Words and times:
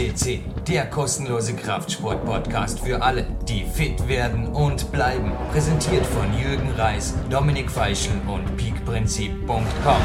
CC, 0.00 0.40
der 0.66 0.86
kostenlose 0.86 1.54
Kraftsport-Podcast 1.54 2.80
für 2.80 3.02
alle, 3.02 3.26
die 3.46 3.64
fit 3.64 4.08
werden 4.08 4.46
und 4.46 4.90
bleiben. 4.92 5.30
Präsentiert 5.52 6.06
von 6.06 6.26
Jürgen 6.38 6.70
Reis, 6.70 7.14
Dominik 7.28 7.70
Feischl 7.70 8.12
und 8.26 8.56
peakprinzip.com. 8.56 10.02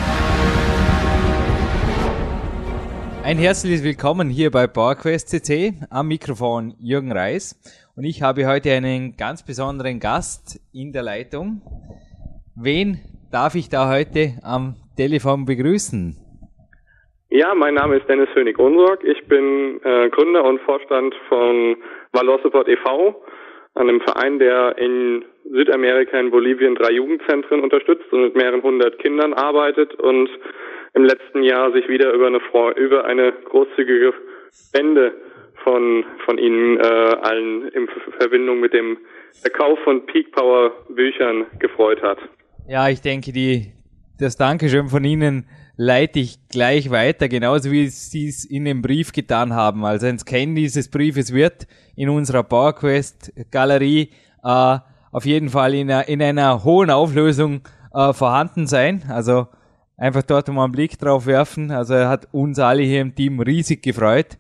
Ein 3.24 3.38
herzliches 3.38 3.84
Willkommen 3.84 4.30
hier 4.30 4.52
bei 4.52 4.68
PowerQuest 4.68 5.30
CC 5.30 5.76
am 5.90 6.10
Mikrofon 6.10 6.76
Jürgen 6.82 7.14
Reis 7.14 7.58
und 7.96 8.04
ich 8.04 8.22
habe 8.22 8.48
heute 8.48 8.74
einen 8.74 9.16
ganz 9.16 9.44
besonderen 9.44 10.02
Gast 10.02 10.60
in 10.74 10.92
der 10.92 11.04
Leitung. 11.04 11.62
Wen 12.54 13.00
darf 13.32 13.56
ich 13.56 13.70
da 13.70 13.88
heute 13.88 14.34
am 14.42 14.76
Telefon 14.98 15.46
begrüßen? 15.46 16.25
Ja, 17.36 17.54
mein 17.54 17.74
Name 17.74 17.98
ist 17.98 18.08
Dennis 18.08 18.30
Hönig-Unsorg. 18.34 19.04
Ich 19.04 19.28
bin 19.28 19.82
äh, 19.84 20.08
Gründer 20.08 20.46
und 20.46 20.62
Vorstand 20.62 21.14
von 21.28 21.76
Valor 22.14 22.40
Support 22.42 22.70
e.V., 22.70 23.22
einem 23.74 24.00
Verein, 24.00 24.40
der 24.40 24.78
in 24.78 25.26
Südamerika, 25.44 26.18
in 26.18 26.32
Bolivien 26.32 26.76
drei 26.76 26.94
Jugendzentren 26.94 27.60
unterstützt 27.60 28.06
und 28.14 28.22
mit 28.22 28.38
mehreren 28.38 28.64
hundert 28.64 29.00
Kindern 29.00 29.34
arbeitet 29.34 29.96
und 29.96 30.30
im 30.94 31.04
letzten 31.04 31.44
Jahr 31.44 31.74
sich 31.74 31.90
wieder 31.90 32.14
über 32.14 32.28
eine, 32.28 32.40
über 32.78 33.04
eine 33.04 33.34
großzügige 33.34 34.14
Spende 34.54 35.14
von, 35.62 36.06
von 36.24 36.38
Ihnen 36.38 36.78
äh, 36.78 36.84
allen 36.84 37.68
in 37.68 37.90
Verbindung 38.18 38.62
mit 38.62 38.72
dem 38.72 38.98
Verkauf 39.42 39.78
von 39.80 40.06
Peak 40.06 40.32
Power 40.32 40.72
Büchern 40.88 41.48
gefreut 41.60 42.02
hat. 42.02 42.20
Ja, 42.70 42.88
ich 42.88 43.02
denke, 43.02 43.34
die, 43.34 43.74
das 44.18 44.38
Dankeschön 44.38 44.88
von 44.88 45.04
Ihnen 45.04 45.50
leite 45.78 46.20
ich 46.20 46.40
gleich 46.48 46.90
weiter, 46.90 47.28
genauso 47.28 47.72
wie 47.72 47.88
Sie 47.88 48.28
es 48.28 48.46
in 48.46 48.66
dem 48.66 48.82
Brief 48.82 49.12
getan 49.12 49.54
haben. 49.54 49.86
Also 49.86 50.08
ein 50.08 50.20
Scan 50.20 50.56
dieses 50.56 50.90
Briefes 50.90 51.34
wird 51.34 51.68
in 51.96 52.10
unserer 52.10 52.44
PowerQuest 52.44 53.34
Galerie 53.52 54.12
äh, 54.44 54.80
auf 55.12 55.26
jeden 55.26 55.50
Fall 55.50 55.74
in 55.74 55.92
einer, 55.92 56.08
in 56.08 56.22
einer 56.22 56.64
hohen 56.64 56.90
Auflösung 56.90 57.62
äh, 57.94 58.14
vorhanden 58.14 58.68
sein. 58.68 59.04
Also 59.10 59.48
einfach 59.98 60.24
dort 60.24 60.48
mal 60.50 60.66
einen 60.66 60.74
Blick 60.74 60.98
drauf 60.98 61.26
werfen. 61.26 61.72
Also 61.72 61.94
er 61.94 62.10
hat 62.10 62.28
uns 62.32 62.60
alle 62.60 62.84
hier 62.84 63.02
im 63.02 63.16
Team 63.16 63.40
riesig 63.40 63.82
gefreut. 63.82 64.38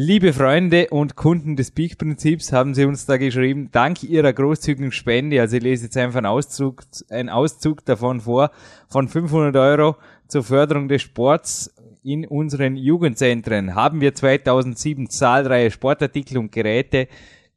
Liebe 0.00 0.32
Freunde 0.32 0.90
und 0.90 1.16
Kunden 1.16 1.56
des 1.56 1.72
Peak-Prinzips 1.72 2.52
haben 2.52 2.72
sie 2.72 2.84
uns 2.84 3.04
da 3.04 3.16
geschrieben, 3.16 3.70
dank 3.72 4.04
ihrer 4.04 4.32
großzügigen 4.32 4.92
Spende, 4.92 5.40
also 5.40 5.56
ich 5.56 5.62
lese 5.64 5.86
jetzt 5.86 5.96
einfach 5.96 6.18
einen 6.18 6.26
Auszug, 6.26 6.84
einen 7.10 7.28
Auszug 7.28 7.84
davon 7.84 8.20
vor, 8.20 8.52
von 8.86 9.08
500 9.08 9.56
Euro 9.56 9.96
zur 10.28 10.44
Förderung 10.44 10.86
des 10.86 11.02
Sports 11.02 11.74
in 12.04 12.24
unseren 12.24 12.76
Jugendzentren 12.76 13.74
haben 13.74 14.00
wir 14.00 14.14
2007 14.14 15.10
zahlreiche 15.10 15.72
Sportartikel 15.72 16.38
und 16.38 16.52
Geräte 16.52 17.08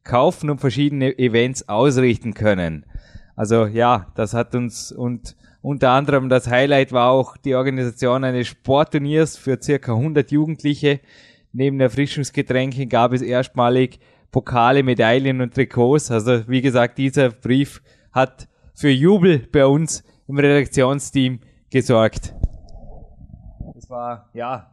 kaufen 0.03 0.49
und 0.49 0.57
verschiedene 0.57 1.19
Events 1.19 1.69
ausrichten 1.69 2.33
können. 2.33 2.87
Also 3.35 3.67
ja, 3.67 4.07
das 4.15 4.33
hat 4.33 4.55
uns 4.55 4.91
und 4.91 5.35
unter 5.61 5.91
anderem 5.91 6.27
das 6.27 6.49
Highlight 6.49 6.91
war 6.91 7.11
auch 7.11 7.37
die 7.37 7.53
Organisation 7.53 8.23
eines 8.23 8.47
Sportturniers 8.47 9.37
für 9.37 9.61
circa 9.61 9.93
100 9.93 10.31
Jugendliche. 10.31 11.01
Neben 11.53 11.79
Erfrischungsgetränken 11.81 12.87
gab 12.87 13.11
es 13.11 13.21
erstmalig 13.21 13.99
Pokale, 14.31 14.83
Medaillen 14.83 15.41
und 15.41 15.53
Trikots. 15.53 16.09
Also 16.09 16.47
wie 16.47 16.61
gesagt, 16.61 16.97
dieser 16.97 17.29
Brief 17.29 17.81
hat 18.11 18.47
für 18.73 18.89
Jubel 18.89 19.39
bei 19.51 19.65
uns 19.65 20.03
im 20.27 20.37
Redaktionsteam 20.39 21.39
gesorgt. 21.69 22.33
Das 23.75 23.89
war, 23.89 24.29
ja, 24.33 24.71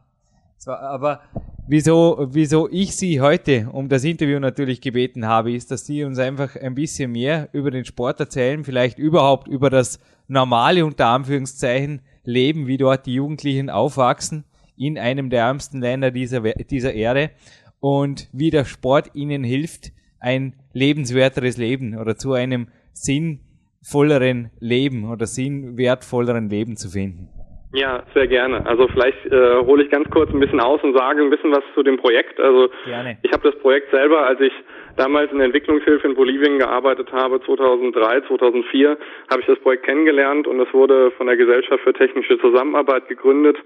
das 0.55 0.67
war, 0.67 0.79
aber 0.81 1.21
wieso, 1.67 2.27
wieso 2.31 2.69
ich 2.69 2.95
Sie 2.95 3.19
heute 3.19 3.69
um 3.71 3.89
das 3.89 4.05
Interview 4.05 4.39
natürlich 4.39 4.79
gebeten 4.79 5.27
habe, 5.27 5.51
ist, 5.51 5.71
dass 5.71 5.85
Sie 5.85 6.05
uns 6.05 6.17
einfach 6.17 6.55
ein 6.55 6.75
bisschen 6.75 7.11
mehr 7.11 7.49
über 7.51 7.71
den 7.71 7.83
Sport 7.83 8.21
erzählen, 8.21 8.63
vielleicht 8.63 8.97
überhaupt 8.97 9.49
über 9.49 9.69
das 9.69 9.99
normale 10.27 10.85
unter 10.85 11.07
Anführungszeichen 11.07 12.01
Leben, 12.23 12.67
wie 12.67 12.77
dort 12.77 13.05
die 13.05 13.15
Jugendlichen 13.15 13.69
aufwachsen 13.69 14.45
in 14.79 14.97
einem 14.97 15.29
der 15.29 15.41
ärmsten 15.41 15.81
Länder 15.81 16.09
dieser, 16.09 16.41
dieser 16.41 16.93
Erde 16.93 17.31
und 17.79 18.27
wie 18.33 18.49
der 18.49 18.65
Sport 18.65 19.11
ihnen 19.13 19.43
hilft, 19.43 19.91
ein 20.19 20.53
lebenswerteres 20.73 21.57
Leben 21.57 21.97
oder 21.97 22.15
zu 22.15 22.33
einem 22.33 22.67
sinnvolleren 22.93 24.51
Leben 24.59 25.09
oder 25.09 25.25
sinnwertvolleren 25.25 26.49
Leben 26.49 26.75
zu 26.75 26.89
finden. 26.89 27.29
Ja, 27.71 28.03
sehr 28.15 28.27
gerne. 28.27 28.65
Also 28.65 28.87
vielleicht 28.87 29.25
äh, 29.27 29.57
hole 29.63 29.83
ich 29.83 29.91
ganz 29.91 30.09
kurz 30.09 30.31
ein 30.31 30.39
bisschen 30.39 30.59
aus 30.59 30.81
und 30.83 30.97
sage 30.97 31.21
ein 31.21 31.29
bisschen 31.29 31.51
was 31.51 31.63
zu 31.75 31.83
dem 31.83 31.97
Projekt. 31.97 32.39
Also 32.39 32.69
gerne. 32.85 33.17
ich 33.21 33.31
habe 33.31 33.51
das 33.51 33.59
Projekt 33.61 33.91
selber, 33.91 34.25
als 34.25 34.39
ich 34.41 34.53
damals 34.99 35.31
in 35.31 35.37
der 35.37 35.45
Entwicklungshilfe 35.45 36.05
in 36.05 36.13
Bolivien 36.13 36.59
gearbeitet 36.59 37.11
habe, 37.13 37.41
2003, 37.41 38.21
2004, 38.27 38.97
habe 39.29 39.41
ich 39.41 39.47
das 39.47 39.57
Projekt 39.59 39.85
kennengelernt 39.85 40.45
und 40.45 40.59
es 40.59 40.71
wurde 40.73 41.11
von 41.11 41.27
der 41.27 41.37
Gesellschaft 41.37 41.81
für 41.83 41.93
technische 41.93 42.37
Zusammenarbeit 42.39 43.07
gegründet, 43.07 43.57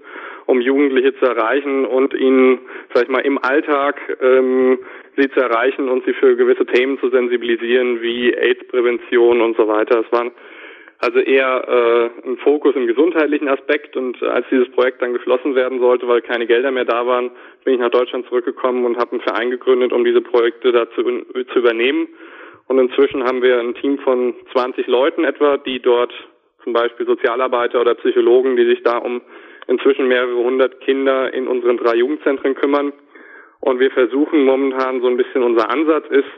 um 0.46 0.60
Jugendliche 0.60 1.14
zu 1.18 1.26
erreichen 1.26 1.84
und 1.86 2.14
ihnen, 2.14 2.60
sag 2.94 3.04
ich 3.04 3.08
mal, 3.08 3.20
im 3.20 3.38
Alltag 3.38 4.00
ähm, 4.22 4.78
sie 5.16 5.28
zu 5.30 5.40
erreichen 5.40 5.88
und 5.88 6.04
sie 6.04 6.12
für 6.14 6.36
gewisse 6.36 6.66
Themen 6.66 6.98
zu 7.00 7.10
sensibilisieren, 7.10 8.00
wie 8.00 8.32
AIDS-Prävention 8.32 9.40
und 9.40 9.56
so 9.56 9.66
weiter. 9.66 10.04
Es 10.06 10.12
waren 10.12 10.30
also 10.98 11.18
eher 11.18 12.10
äh, 12.24 12.28
ein 12.28 12.36
Fokus 12.38 12.74
im 12.76 12.86
gesundheitlichen 12.86 13.48
Aspekt 13.48 13.96
und 13.96 14.22
als 14.22 14.46
dieses 14.50 14.70
Projekt 14.70 15.02
dann 15.02 15.12
geschlossen 15.12 15.54
werden 15.54 15.80
sollte, 15.80 16.08
weil 16.08 16.22
keine 16.22 16.46
Gelder 16.46 16.70
mehr 16.70 16.84
da 16.84 17.06
waren, 17.06 17.30
bin 17.64 17.74
ich 17.74 17.80
nach 17.80 17.90
Deutschland 17.90 18.26
zurückgekommen 18.28 18.84
und 18.84 18.96
habe 18.96 19.12
einen 19.12 19.20
Verein 19.20 19.50
gegründet, 19.50 19.92
um 19.92 20.04
diese 20.04 20.20
Projekte 20.20 20.72
da 20.72 20.88
zu, 20.90 21.02
zu 21.02 21.58
übernehmen. 21.58 22.08
Und 22.66 22.78
inzwischen 22.78 23.24
haben 23.24 23.42
wir 23.42 23.60
ein 23.60 23.74
Team 23.74 23.98
von 23.98 24.34
20 24.52 24.86
Leuten 24.86 25.24
etwa, 25.24 25.58
die 25.58 25.80
dort 25.80 26.12
zum 26.62 26.72
Beispiel 26.72 27.06
Sozialarbeiter 27.06 27.80
oder 27.80 27.94
Psychologen, 27.94 28.56
die 28.56 28.64
sich 28.64 28.82
da 28.82 28.98
um 28.98 29.20
inzwischen 29.66 30.08
mehrere 30.08 30.36
hundert 30.36 30.80
Kinder 30.80 31.32
in 31.32 31.46
unseren 31.46 31.76
drei 31.76 31.96
Jugendzentren 31.96 32.54
kümmern. 32.54 32.92
Und 33.60 33.80
wir 33.80 33.90
versuchen 33.90 34.44
momentan 34.44 35.00
so 35.00 35.08
ein 35.08 35.16
bisschen 35.16 35.42
unser 35.42 35.70
Ansatz 35.70 36.06
ist, 36.10 36.28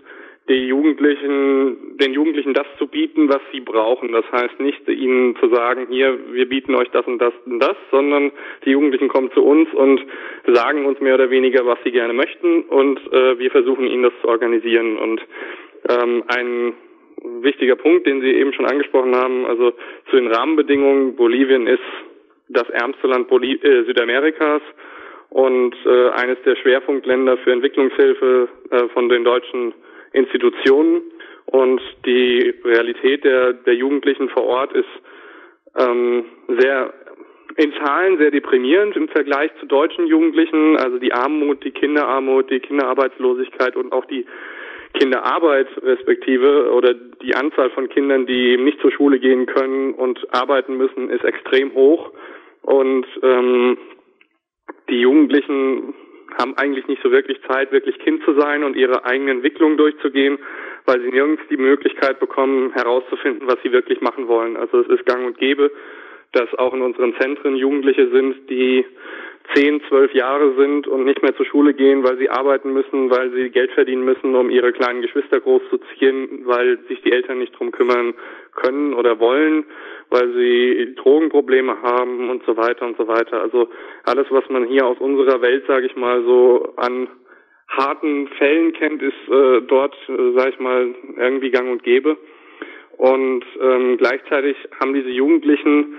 die 0.48 0.68
Jugendlichen, 0.68 1.96
den 1.98 2.12
Jugendlichen 2.12 2.54
das 2.54 2.66
zu 2.78 2.86
bieten, 2.86 3.28
was 3.28 3.40
sie 3.52 3.60
brauchen. 3.60 4.12
Das 4.12 4.24
heißt 4.30 4.60
nicht, 4.60 4.88
ihnen 4.88 5.36
zu 5.36 5.48
sagen, 5.48 5.88
hier, 5.90 6.18
wir 6.32 6.48
bieten 6.48 6.74
euch 6.74 6.88
das 6.90 7.06
und 7.06 7.18
das 7.18 7.34
und 7.46 7.58
das, 7.58 7.76
sondern 7.90 8.30
die 8.64 8.70
Jugendlichen 8.70 9.08
kommen 9.08 9.32
zu 9.32 9.42
uns 9.42 9.68
und 9.74 10.00
sagen 10.46 10.86
uns 10.86 11.00
mehr 11.00 11.14
oder 11.14 11.30
weniger, 11.30 11.66
was 11.66 11.78
sie 11.84 11.90
gerne 11.90 12.12
möchten 12.12 12.62
und 12.62 13.00
äh, 13.12 13.38
wir 13.38 13.50
versuchen 13.50 13.86
ihnen 13.86 14.04
das 14.04 14.12
zu 14.22 14.28
organisieren. 14.28 14.98
Und 14.98 15.20
ähm, 15.88 16.22
ein 16.28 16.74
wichtiger 17.42 17.76
Punkt, 17.76 18.06
den 18.06 18.20
Sie 18.20 18.32
eben 18.32 18.52
schon 18.52 18.66
angesprochen 18.66 19.16
haben, 19.16 19.46
also 19.46 19.72
zu 20.10 20.16
den 20.16 20.28
Rahmenbedingungen, 20.28 21.16
Bolivien 21.16 21.66
ist 21.66 21.82
das 22.48 22.68
ärmste 22.70 23.08
Land 23.08 23.28
Boli 23.28 23.54
äh, 23.54 23.84
Südamerikas 23.84 24.62
und 25.30 25.74
äh, 25.84 26.08
eines 26.10 26.38
der 26.44 26.56
Schwerpunktländer 26.56 27.36
für 27.38 27.52
Entwicklungshilfe 27.52 28.48
äh, 28.70 28.88
von 28.88 29.08
den 29.08 29.24
deutschen 29.24 29.74
Institutionen 30.16 31.02
und 31.46 31.80
die 32.04 32.54
Realität 32.64 33.24
der, 33.24 33.52
der 33.52 33.74
Jugendlichen 33.74 34.28
vor 34.30 34.44
Ort 34.44 34.72
ist 34.72 34.88
ähm, 35.78 36.24
sehr 36.58 36.92
in 37.56 37.72
Zahlen 37.74 38.18
sehr 38.18 38.30
deprimierend 38.30 38.96
im 38.96 39.08
Vergleich 39.08 39.50
zu 39.60 39.66
deutschen 39.66 40.06
Jugendlichen. 40.06 40.76
Also 40.76 40.98
die 40.98 41.12
Armut, 41.12 41.64
die 41.64 41.70
Kinderarmut, 41.70 42.50
die 42.50 42.60
Kinderarbeitslosigkeit 42.60 43.76
und 43.76 43.92
auch 43.92 44.04
die 44.04 44.26
Kinderarbeit 44.92 45.68
respektive 45.82 46.72
oder 46.72 46.94
die 46.94 47.34
Anzahl 47.34 47.70
von 47.70 47.88
Kindern, 47.88 48.26
die 48.26 48.52
eben 48.52 48.64
nicht 48.64 48.80
zur 48.80 48.92
Schule 48.92 49.18
gehen 49.18 49.46
können 49.46 49.94
und 49.94 50.18
arbeiten 50.34 50.76
müssen, 50.76 51.08
ist 51.10 51.24
extrem 51.24 51.72
hoch. 51.74 52.12
Und 52.62 53.06
ähm, 53.22 53.78
die 54.90 55.00
Jugendlichen 55.00 55.94
haben 56.38 56.56
eigentlich 56.56 56.86
nicht 56.86 57.02
so 57.02 57.10
wirklich 57.10 57.40
Zeit, 57.48 57.72
wirklich 57.72 57.98
Kind 57.98 58.22
zu 58.24 58.38
sein 58.38 58.64
und 58.64 58.76
ihre 58.76 59.04
eigene 59.04 59.30
Entwicklung 59.30 59.76
durchzugehen, 59.76 60.38
weil 60.84 61.00
sie 61.00 61.10
nirgends 61.10 61.42
die 61.50 61.56
Möglichkeit 61.56 62.20
bekommen, 62.20 62.72
herauszufinden, 62.72 63.48
was 63.48 63.56
sie 63.62 63.72
wirklich 63.72 64.00
machen 64.00 64.28
wollen. 64.28 64.56
Also 64.56 64.80
es 64.80 64.88
ist 64.88 65.06
gang 65.06 65.26
und 65.26 65.38
gäbe, 65.38 65.70
dass 66.32 66.52
auch 66.54 66.74
in 66.74 66.82
unseren 66.82 67.14
Zentren 67.18 67.56
Jugendliche 67.56 68.08
sind, 68.10 68.50
die 68.50 68.84
zehn, 69.54 69.80
zwölf 69.88 70.12
Jahre 70.14 70.54
sind 70.56 70.86
und 70.86 71.04
nicht 71.04 71.22
mehr 71.22 71.36
zur 71.36 71.46
Schule 71.46 71.74
gehen, 71.74 72.02
weil 72.04 72.18
sie 72.18 72.30
arbeiten 72.30 72.72
müssen, 72.72 73.10
weil 73.10 73.30
sie 73.32 73.50
Geld 73.50 73.72
verdienen 73.72 74.04
müssen, 74.04 74.34
um 74.34 74.50
ihre 74.50 74.72
kleinen 74.72 75.02
Geschwister 75.02 75.40
großzuziehen, 75.40 76.42
weil 76.44 76.78
sich 76.88 77.00
die 77.02 77.12
Eltern 77.12 77.38
nicht 77.38 77.58
drum 77.58 77.72
kümmern 77.72 78.14
können 78.54 78.94
oder 78.94 79.20
wollen, 79.20 79.64
weil 80.10 80.32
sie 80.34 80.94
Drogenprobleme 80.96 81.82
haben 81.82 82.30
und 82.30 82.44
so 82.44 82.56
weiter 82.56 82.86
und 82.86 82.96
so 82.96 83.06
weiter. 83.08 83.40
Also 83.40 83.68
alles, 84.04 84.26
was 84.30 84.48
man 84.48 84.64
hier 84.64 84.86
aus 84.86 84.98
unserer 84.98 85.40
Welt, 85.42 85.64
sage 85.66 85.86
ich 85.86 85.96
mal, 85.96 86.22
so 86.24 86.74
an 86.76 87.08
harten 87.68 88.28
Fällen 88.38 88.72
kennt, 88.72 89.02
ist 89.02 89.28
äh, 89.28 89.62
dort, 89.62 89.96
äh, 90.08 90.32
sage 90.36 90.50
ich 90.50 90.58
mal, 90.60 90.94
irgendwie 91.16 91.50
gang 91.50 91.70
und 91.70 91.82
gäbe. 91.82 92.16
Und 92.96 93.44
ähm, 93.60 93.98
gleichzeitig 93.98 94.56
haben 94.80 94.94
diese 94.94 95.10
Jugendlichen 95.10 95.96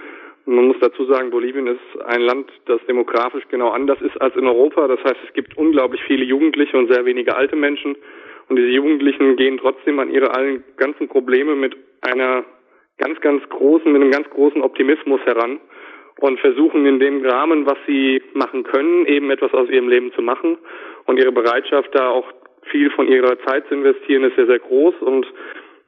Man 0.50 0.68
muss 0.68 0.78
dazu 0.80 1.04
sagen, 1.06 1.30
Bolivien 1.30 1.68
ist 1.68 2.02
ein 2.06 2.22
Land, 2.22 2.50
das 2.68 2.80
demografisch 2.88 3.44
genau 3.50 3.70
anders 3.72 4.02
ist 4.02 4.20
als 4.22 4.34
in 4.38 4.48
Europa. 4.48 4.88
Das 4.88 5.04
heißt, 5.04 5.18
es 5.28 5.34
gibt 5.34 5.58
unglaublich 5.58 6.02
viele 6.08 6.24
Jugendliche 6.24 6.78
und 6.78 6.92
sehr 6.92 7.04
wenige 7.04 7.36
alte 7.36 7.58
Menschen. 7.58 7.98
Und 8.48 8.56
diese 8.56 8.70
Jugendlichen 8.70 9.36
gehen 9.36 9.58
trotzdem 9.58 10.00
an 10.00 10.10
ihre 10.10 10.34
allen 10.34 10.64
ganzen 10.78 11.10
Probleme 11.10 11.54
mit 11.56 11.76
einer 12.00 12.46
ganz, 12.98 13.20
ganz 13.20 13.44
großen, 13.50 13.92
mit 13.92 14.02
einem 14.02 14.12
ganz 14.12 14.30
großen 14.30 14.62
Optimismus 14.62 15.20
heran 15.26 15.60
und 16.20 16.40
versuchen 16.40 16.86
in 16.86 17.00
dem 17.00 17.26
Rahmen, 17.26 17.66
was 17.66 17.78
sie 17.86 18.22
machen 18.34 18.64
können, 18.64 19.06
eben 19.06 19.30
etwas 19.32 19.54
aus 19.54 19.70
ihrem 19.70 19.90
Leben 19.90 20.14
zu 20.14 20.22
machen. 20.22 20.58
Und 21.08 21.20
ihre 21.20 21.34
Bereitschaft, 21.34 21.94
da 21.94 22.10
auch 22.10 22.32
viel 22.72 22.90
von 22.92 23.10
ihrer 23.10 23.38
Zeit 23.46 23.68
zu 23.68 23.76
investieren, 23.76 24.24
ist 24.24 24.38
sehr, 24.38 24.48
sehr 24.48 24.60
groß. 24.60 24.96
Und 25.02 25.28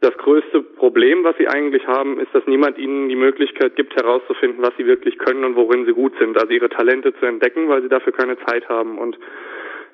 das 0.02 0.18
größte 0.18 0.62
Problem, 0.62 1.24
was 1.24 1.36
sie 1.38 1.48
eigentlich 1.48 1.86
haben, 1.86 2.20
ist, 2.20 2.34
dass 2.34 2.46
niemand 2.48 2.78
ihnen 2.78 3.10
die 3.10 3.18
Möglichkeit 3.18 3.76
gibt, 3.76 3.96
herauszufinden, 3.96 4.64
was 4.64 4.76
sie 4.78 4.86
wirklich 4.86 5.18
können 5.18 5.44
und 5.44 5.56
worin 5.56 5.86
sie 5.86 5.92
gut 5.92 6.14
sind. 6.20 6.38
Also 6.38 6.54
ihre 6.54 6.70
Talente 6.70 7.14
zu 7.20 7.26
entdecken, 7.26 7.68
weil 7.68 7.82
sie 7.82 7.90
dafür 7.90 8.14
keine 8.14 8.38
Zeit 8.46 8.70
haben. 8.70 8.98
Und 8.98 9.18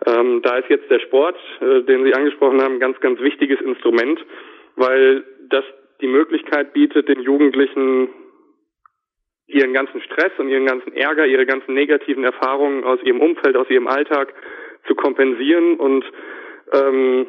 ähm, 0.05 0.41
da 0.43 0.57
ist 0.57 0.69
jetzt 0.69 0.91
der 0.91 0.99
Sport, 0.99 1.37
äh, 1.61 1.81
den 1.81 2.03
Sie 2.03 2.13
angesprochen 2.13 2.61
haben, 2.61 2.75
ein 2.75 2.79
ganz, 2.79 2.99
ganz 2.99 3.19
wichtiges 3.19 3.59
Instrument, 3.61 4.23
weil 4.75 5.23
das 5.49 5.63
die 6.01 6.07
Möglichkeit 6.07 6.73
bietet, 6.73 7.07
den 7.07 7.21
Jugendlichen 7.21 8.09
ihren 9.47 9.73
ganzen 9.73 10.01
Stress 10.01 10.31
und 10.37 10.49
ihren 10.49 10.65
ganzen 10.65 10.93
Ärger, 10.93 11.25
ihre 11.25 11.45
ganzen 11.45 11.73
negativen 11.73 12.23
Erfahrungen 12.23 12.83
aus 12.83 12.99
ihrem 13.03 13.21
Umfeld, 13.21 13.55
aus 13.55 13.69
ihrem 13.69 13.87
Alltag 13.87 14.33
zu 14.87 14.95
kompensieren 14.95 15.77
und 15.77 16.03
ähm, 16.73 17.27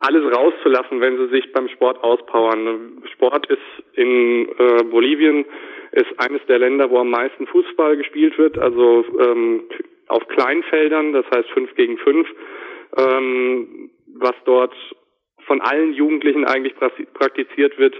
alles 0.00 0.24
rauszulassen, 0.34 1.00
wenn 1.00 1.18
sie 1.18 1.28
sich 1.28 1.52
beim 1.52 1.68
Sport 1.68 2.02
auspowern. 2.02 3.02
Sport 3.12 3.46
ist 3.46 3.58
in 3.94 4.48
äh, 4.58 4.82
Bolivien 4.84 5.44
ist 5.92 6.08
eines 6.18 6.40
der 6.46 6.58
Länder, 6.58 6.90
wo 6.90 6.98
am 6.98 7.10
meisten 7.10 7.46
Fußball 7.46 7.96
gespielt 7.96 8.38
wird, 8.38 8.58
also 8.58 9.04
ähm, 9.18 9.64
auf 10.08 10.26
Kleinfeldern, 10.28 11.12
das 11.12 11.26
heißt 11.34 11.50
fünf 11.50 11.74
gegen 11.74 11.98
fünf, 11.98 12.28
ähm, 12.96 13.90
was 14.16 14.34
dort 14.44 14.74
von 15.46 15.60
allen 15.60 15.92
Jugendlichen 15.92 16.44
eigentlich 16.44 16.74
praktiziert 17.14 17.78
wird. 17.78 17.94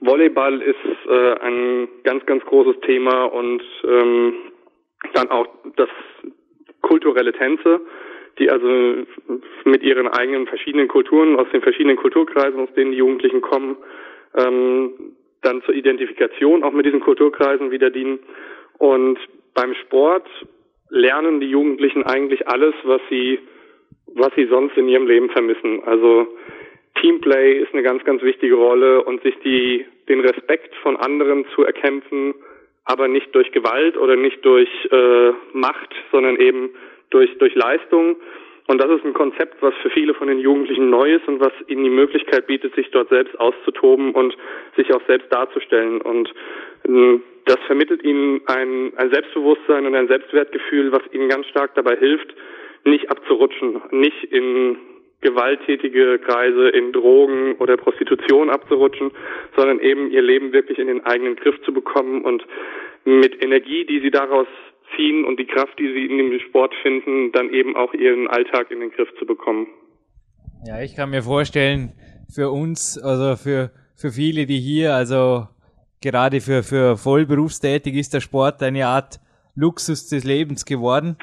Volleyball 0.00 0.62
ist 0.62 1.08
äh, 1.08 1.32
ein 1.40 1.88
ganz, 2.04 2.24
ganz 2.26 2.44
großes 2.44 2.80
Thema 2.82 3.24
und 3.24 3.62
ähm, 3.84 4.34
dann 5.14 5.30
auch 5.30 5.46
das 5.76 5.88
kulturelle 6.82 7.32
Tänze, 7.32 7.80
die 8.38 8.50
also 8.50 9.04
mit 9.64 9.82
ihren 9.82 10.08
eigenen 10.08 10.46
verschiedenen 10.46 10.88
Kulturen 10.88 11.38
aus 11.38 11.48
den 11.52 11.62
verschiedenen 11.62 11.96
Kulturkreisen, 11.96 12.60
aus 12.60 12.72
denen 12.74 12.92
die 12.92 12.98
Jugendlichen 12.98 13.40
kommen, 13.40 13.76
ähm, 14.36 14.92
dann 15.42 15.62
zur 15.62 15.74
Identifikation 15.74 16.62
auch 16.62 16.72
mit 16.72 16.86
diesen 16.86 17.00
Kulturkreisen 17.00 17.70
wieder 17.70 17.90
dienen. 17.90 18.18
Und 18.78 19.18
beim 19.54 19.74
Sport 19.74 20.28
lernen 20.88 21.40
die 21.40 21.50
Jugendlichen 21.50 22.04
eigentlich 22.04 22.48
alles, 22.48 22.74
was 22.84 23.00
sie, 23.08 23.38
was 24.14 24.30
sie 24.36 24.46
sonst 24.46 24.76
in 24.76 24.88
ihrem 24.88 25.06
Leben 25.06 25.30
vermissen. 25.30 25.82
Also 25.84 26.28
Teamplay 27.00 27.58
ist 27.58 27.72
eine 27.72 27.82
ganz, 27.82 28.04
ganz 28.04 28.22
wichtige 28.22 28.54
Rolle 28.54 29.02
und 29.04 29.22
sich 29.22 29.34
die, 29.44 29.86
den 30.08 30.20
Respekt 30.20 30.74
von 30.82 30.96
anderen 30.96 31.46
zu 31.54 31.64
erkämpfen, 31.64 32.34
aber 32.84 33.08
nicht 33.08 33.34
durch 33.34 33.52
Gewalt 33.52 33.96
oder 33.96 34.16
nicht 34.16 34.44
durch 34.44 34.68
äh, 34.90 35.32
Macht, 35.52 35.94
sondern 36.10 36.36
eben 36.36 36.70
durch, 37.10 37.36
durch 37.38 37.54
Leistung. 37.54 38.16
Und 38.66 38.80
das 38.80 38.90
ist 38.90 39.04
ein 39.04 39.14
Konzept, 39.14 39.60
was 39.62 39.74
für 39.82 39.90
viele 39.90 40.14
von 40.14 40.28
den 40.28 40.38
Jugendlichen 40.38 40.90
neu 40.90 41.14
ist 41.14 41.26
und 41.26 41.40
was 41.40 41.52
ihnen 41.66 41.82
die 41.82 41.90
Möglichkeit 41.90 42.46
bietet, 42.46 42.74
sich 42.76 42.90
dort 42.90 43.08
selbst 43.08 43.38
auszutoben 43.40 44.12
und 44.12 44.36
sich 44.76 44.92
auch 44.94 45.02
selbst 45.06 45.32
darzustellen. 45.32 46.00
Und 46.00 46.32
äh, 46.84 47.18
das 47.46 47.58
vermittelt 47.66 48.04
ihnen 48.04 48.42
ein, 48.46 48.92
ein 48.96 49.10
Selbstbewusstsein 49.10 49.86
und 49.86 49.96
ein 49.96 50.06
Selbstwertgefühl, 50.06 50.92
was 50.92 51.02
ihnen 51.12 51.28
ganz 51.28 51.46
stark 51.48 51.74
dabei 51.74 51.96
hilft, 51.96 52.32
nicht 52.84 53.10
abzurutschen, 53.10 53.82
nicht 53.90 54.22
in 54.24 54.78
gewalttätige 55.20 56.18
Kreise 56.18 56.68
in 56.68 56.92
Drogen 56.92 57.56
oder 57.56 57.76
Prostitution 57.76 58.50
abzurutschen, 58.50 59.10
sondern 59.56 59.80
eben 59.80 60.10
ihr 60.10 60.22
Leben 60.22 60.52
wirklich 60.52 60.78
in 60.78 60.86
den 60.86 61.04
eigenen 61.04 61.36
Griff 61.36 61.60
zu 61.62 61.72
bekommen 61.72 62.22
und 62.22 62.46
mit 63.04 63.42
Energie, 63.42 63.84
die 63.84 64.00
sie 64.00 64.10
daraus 64.10 64.46
ziehen 64.96 65.24
und 65.24 65.38
die 65.38 65.46
Kraft, 65.46 65.78
die 65.78 65.92
sie 65.92 66.06
in 66.06 66.18
dem 66.18 66.40
Sport 66.48 66.74
finden, 66.82 67.32
dann 67.32 67.50
eben 67.50 67.76
auch 67.76 67.92
ihren 67.94 68.28
Alltag 68.28 68.70
in 68.70 68.80
den 68.80 68.90
Griff 68.90 69.08
zu 69.18 69.26
bekommen. 69.26 69.66
Ja, 70.66 70.82
ich 70.82 70.94
kann 70.94 71.10
mir 71.10 71.22
vorstellen, 71.22 71.92
für 72.28 72.50
uns, 72.50 72.98
also 72.98 73.36
für, 73.36 73.70
für 73.96 74.10
viele, 74.10 74.46
die 74.46 74.58
hier, 74.58 74.94
also 74.94 75.48
gerade 76.00 76.40
für, 76.40 76.62
für 76.62 76.96
vollberufstätig 76.96 77.94
ist 77.94 78.14
der 78.14 78.20
Sport 78.20 78.62
eine 78.62 78.86
Art 78.86 79.20
Luxus 79.54 80.08
des 80.08 80.24
Lebens 80.24 80.64
geworden. 80.64 81.16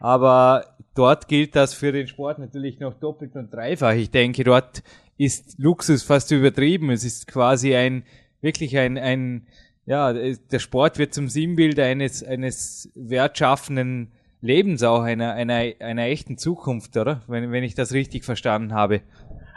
Aber 0.00 0.76
dort 0.94 1.28
gilt 1.28 1.56
das 1.56 1.74
für 1.74 1.92
den 1.92 2.06
Sport 2.06 2.38
natürlich 2.38 2.80
noch 2.80 2.94
doppelt 2.94 3.34
und 3.36 3.52
dreifach. 3.52 3.94
Ich 3.94 4.10
denke, 4.10 4.44
dort 4.44 4.82
ist 5.16 5.58
Luxus 5.58 6.02
fast 6.02 6.30
übertrieben. 6.30 6.90
Es 6.90 7.04
ist 7.04 7.26
quasi 7.26 7.74
ein, 7.74 8.04
wirklich 8.40 8.76
ein, 8.76 8.98
ein, 8.98 9.46
ja, 9.86 10.12
der 10.12 10.58
Sport 10.58 10.98
wird 10.98 11.12
zum 11.12 11.28
Sinnbild 11.28 11.78
eines, 11.78 12.24
eines 12.24 12.90
wertschaffenden 12.94 14.12
Lebens 14.40 14.82
auch, 14.82 15.02
einer, 15.02 15.32
einer, 15.32 15.62
einer 15.80 16.04
echten 16.04 16.36
Zukunft, 16.36 16.96
oder? 16.96 17.22
Wenn, 17.28 17.50
wenn 17.50 17.64
ich 17.64 17.74
das 17.74 17.94
richtig 17.94 18.24
verstanden 18.24 18.74
habe. 18.74 19.00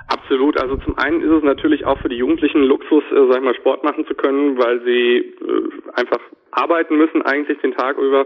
Absolut. 0.08 0.60
Also 0.60 0.78
zum 0.78 0.98
einen 0.98 1.22
ist 1.22 1.32
es 1.32 1.44
natürlich 1.44 1.86
auch 1.86 2.00
für 2.00 2.08
die 2.08 2.16
Jugendlichen 2.16 2.64
Luxus, 2.64 3.04
äh, 3.12 3.28
sag 3.30 3.38
ich 3.38 3.44
mal, 3.44 3.56
Sport 3.56 3.84
machen 3.84 4.06
zu 4.08 4.16
können, 4.16 4.58
weil 4.58 4.82
sie 4.86 5.18
äh, 5.18 6.00
einfach 6.00 6.20
arbeiten 6.52 6.98
müssen 6.98 7.22
eigentlich 7.22 7.60
den 7.60 7.74
Tag 7.74 7.98
über 7.98 8.26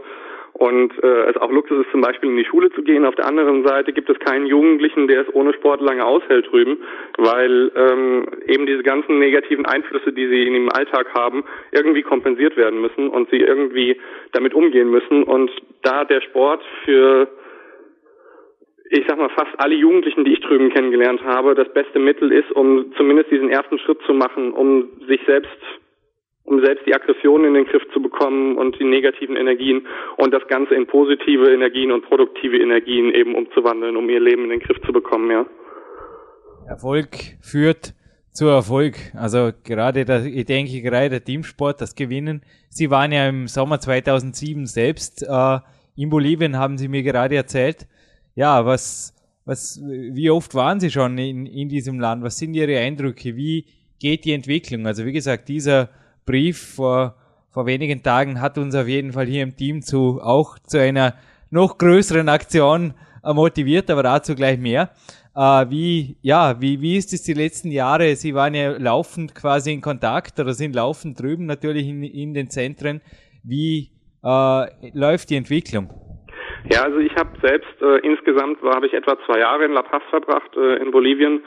und 0.53 0.91
äh, 1.03 1.29
es 1.29 1.37
auch 1.37 1.51
Luxus 1.51 1.85
ist, 1.85 1.91
zum 1.91 2.01
Beispiel 2.01 2.29
in 2.29 2.37
die 2.37 2.45
Schule 2.45 2.69
zu 2.71 2.83
gehen. 2.83 3.05
Auf 3.05 3.15
der 3.15 3.27
anderen 3.27 3.65
Seite 3.65 3.93
gibt 3.93 4.09
es 4.09 4.19
keinen 4.19 4.45
Jugendlichen, 4.45 5.07
der 5.07 5.21
es 5.21 5.33
ohne 5.33 5.53
Sport 5.53 5.81
lange 5.81 6.05
aushält 6.05 6.51
drüben, 6.51 6.77
weil 7.17 7.71
ähm, 7.75 8.25
eben 8.47 8.65
diese 8.65 8.83
ganzen 8.83 9.19
negativen 9.19 9.65
Einflüsse, 9.65 10.13
die 10.13 10.27
sie 10.27 10.43
in 10.43 10.53
ihrem 10.53 10.69
Alltag 10.69 11.13
haben, 11.13 11.43
irgendwie 11.71 12.03
kompensiert 12.03 12.57
werden 12.57 12.81
müssen 12.81 13.09
und 13.09 13.29
sie 13.29 13.39
irgendwie 13.39 13.99
damit 14.33 14.53
umgehen 14.53 14.91
müssen. 14.91 15.23
Und 15.23 15.51
da 15.83 16.05
der 16.05 16.21
Sport 16.21 16.61
für 16.85 17.27
ich 18.93 19.05
sag 19.07 19.17
mal, 19.17 19.29
fast 19.29 19.57
alle 19.57 19.75
Jugendlichen, 19.75 20.25
die 20.25 20.33
ich 20.33 20.41
drüben 20.41 20.69
kennengelernt 20.69 21.23
habe, 21.23 21.55
das 21.55 21.71
beste 21.73 21.97
Mittel 21.97 22.29
ist, 22.33 22.51
um 22.51 22.93
zumindest 22.97 23.31
diesen 23.31 23.49
ersten 23.49 23.79
Schritt 23.79 24.01
zu 24.05 24.13
machen, 24.13 24.51
um 24.51 24.89
sich 25.07 25.21
selbst 25.25 25.57
um 26.43 26.63
selbst 26.63 26.85
die 26.85 26.93
Aggressionen 26.93 27.47
in 27.47 27.53
den 27.53 27.65
Griff 27.65 27.83
zu 27.93 28.01
bekommen 28.01 28.57
und 28.57 28.79
die 28.79 28.83
negativen 28.83 29.35
Energien 29.35 29.87
und 30.17 30.33
das 30.33 30.45
Ganze 30.47 30.75
in 30.75 30.87
positive 30.87 31.51
Energien 31.51 31.91
und 31.91 32.03
produktive 32.03 32.57
Energien 32.57 33.13
eben 33.13 33.35
umzuwandeln, 33.35 33.95
um 33.95 34.09
ihr 34.09 34.19
Leben 34.19 34.45
in 34.45 34.49
den 34.49 34.59
Griff 34.59 34.81
zu 34.85 34.91
bekommen, 34.91 35.29
ja. 35.31 35.45
Erfolg 36.67 37.09
führt 37.41 37.93
zu 38.31 38.47
Erfolg. 38.47 38.95
Also 39.13 39.51
gerade, 39.63 40.05
der, 40.05 40.25
ich 40.25 40.45
denke 40.45 40.81
gerade 40.81 41.09
der 41.09 41.23
Teamsport, 41.23 41.81
das 41.81 41.95
Gewinnen. 41.95 42.41
Sie 42.69 42.89
waren 42.89 43.11
ja 43.11 43.27
im 43.27 43.47
Sommer 43.47 43.79
2007 43.79 44.65
selbst 44.65 45.23
äh, 45.27 45.59
in 45.95 46.09
Bolivien, 46.09 46.57
haben 46.57 46.77
Sie 46.77 46.87
mir 46.87 47.03
gerade 47.03 47.35
erzählt. 47.35 47.87
Ja, 48.35 48.65
was, 48.65 49.13
was, 49.45 49.81
wie 49.83 50.29
oft 50.29 50.55
waren 50.55 50.79
Sie 50.79 50.89
schon 50.89 51.17
in, 51.17 51.45
in 51.45 51.67
diesem 51.67 51.99
Land? 51.99 52.23
Was 52.23 52.37
sind 52.37 52.53
Ihre 52.53 52.77
Eindrücke? 52.77 53.35
Wie 53.35 53.65
geht 53.99 54.25
die 54.25 54.33
Entwicklung? 54.33 54.87
Also 54.87 55.05
wie 55.05 55.11
gesagt, 55.11 55.49
dieser 55.49 55.89
Brief 56.31 56.75
vor, 56.77 57.15
vor 57.49 57.65
wenigen 57.65 58.03
Tagen 58.03 58.39
hat 58.39 58.57
uns 58.57 58.73
auf 58.73 58.87
jeden 58.87 59.11
Fall 59.11 59.25
hier 59.25 59.43
im 59.43 59.53
Team 59.57 59.81
zu, 59.81 60.21
auch 60.23 60.57
zu 60.59 60.79
einer 60.79 61.15
noch 61.49 61.77
größeren 61.77 62.29
Aktion 62.29 62.93
äh, 63.21 63.33
motiviert, 63.33 63.91
aber 63.91 64.03
dazu 64.03 64.33
gleich 64.33 64.57
mehr. 64.57 64.91
Äh, 65.35 65.65
wie, 65.69 66.15
ja, 66.21 66.55
wie, 66.61 66.79
wie 66.79 66.95
ist 66.95 67.11
es 67.11 67.23
die 67.23 67.33
letzten 67.33 67.69
Jahre? 67.69 68.15
Sie 68.15 68.33
waren 68.33 68.53
ja 68.53 68.77
laufend 68.77 69.35
quasi 69.35 69.73
in 69.73 69.81
Kontakt 69.81 70.39
oder 70.39 70.53
sind 70.53 70.73
laufend 70.73 71.19
drüben 71.19 71.47
natürlich 71.47 71.85
in, 71.85 72.01
in 72.01 72.33
den 72.33 72.49
Zentren. 72.49 73.01
Wie 73.43 73.89
äh, 74.23 74.65
läuft 74.93 75.31
die 75.31 75.35
Entwicklung? 75.35 75.89
Ja, 76.71 76.83
also 76.83 76.99
ich 76.99 77.13
habe 77.17 77.31
selbst 77.41 77.81
äh, 77.81 77.97
insgesamt 78.07 78.61
habe 78.61 78.87
ich 78.87 78.93
etwa 78.93 79.17
zwei 79.25 79.39
Jahre 79.39 79.65
in 79.65 79.73
La 79.73 79.81
Paz 79.81 80.03
verbracht 80.09 80.55
äh, 80.55 80.81
in 80.81 80.91
Bolivien. 80.91 81.41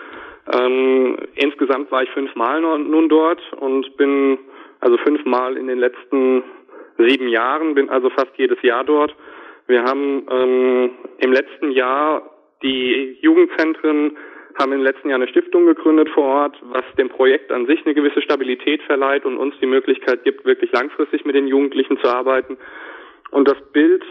Ähm, 0.52 1.16
insgesamt 1.36 1.90
war 1.90 2.02
ich 2.02 2.10
fünfmal 2.10 2.60
nun 2.60 3.08
dort 3.08 3.40
und 3.54 3.96
bin 3.96 4.36
also 4.84 4.98
fünfmal 4.98 5.56
in 5.56 5.66
den 5.66 5.78
letzten 5.78 6.44
sieben 6.98 7.28
Jahren, 7.28 7.74
bin 7.74 7.88
also 7.88 8.10
fast 8.10 8.32
jedes 8.36 8.60
Jahr 8.62 8.84
dort. 8.84 9.14
Wir 9.66 9.82
haben 9.82 10.26
ähm, 10.30 10.90
im 11.18 11.32
letzten 11.32 11.70
Jahr 11.70 12.30
die 12.62 13.16
Jugendzentren 13.20 14.16
haben 14.58 14.72
im 14.72 14.82
letzten 14.82 15.08
Jahr 15.08 15.16
eine 15.16 15.28
Stiftung 15.28 15.66
gegründet 15.66 16.10
vor 16.10 16.24
Ort, 16.24 16.56
was 16.70 16.84
dem 16.96 17.08
Projekt 17.08 17.50
an 17.50 17.66
sich 17.66 17.84
eine 17.84 17.94
gewisse 17.94 18.22
Stabilität 18.22 18.82
verleiht 18.82 19.24
und 19.24 19.36
uns 19.36 19.54
die 19.60 19.66
Möglichkeit 19.66 20.22
gibt, 20.22 20.44
wirklich 20.44 20.70
langfristig 20.70 21.24
mit 21.24 21.34
den 21.34 21.48
Jugendlichen 21.48 21.98
zu 21.98 22.08
arbeiten. 22.08 22.56
Und 23.30 23.48
das 23.48 23.60
Bild, 23.72 24.04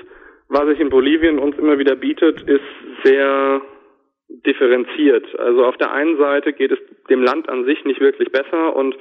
was 0.49 0.67
sich 0.67 0.79
in 0.79 0.89
Bolivien 0.89 1.39
uns 1.39 1.57
immer 1.57 1.77
wieder 1.77 1.95
bietet, 1.95 2.41
ist 2.41 3.05
sehr 3.05 3.61
differenziert. 4.27 5.39
Also 5.39 5.65
auf 5.65 5.77
der 5.77 5.93
einen 5.93 6.17
Seite 6.17 6.51
geht 6.51 6.71
es 6.71 6.79
dem 7.09 7.23
Land 7.23 7.47
an 7.47 7.63
sich 7.65 7.85
nicht 7.85 8.01
wirklich 8.01 8.31
besser 8.31 8.75
und 8.75 8.97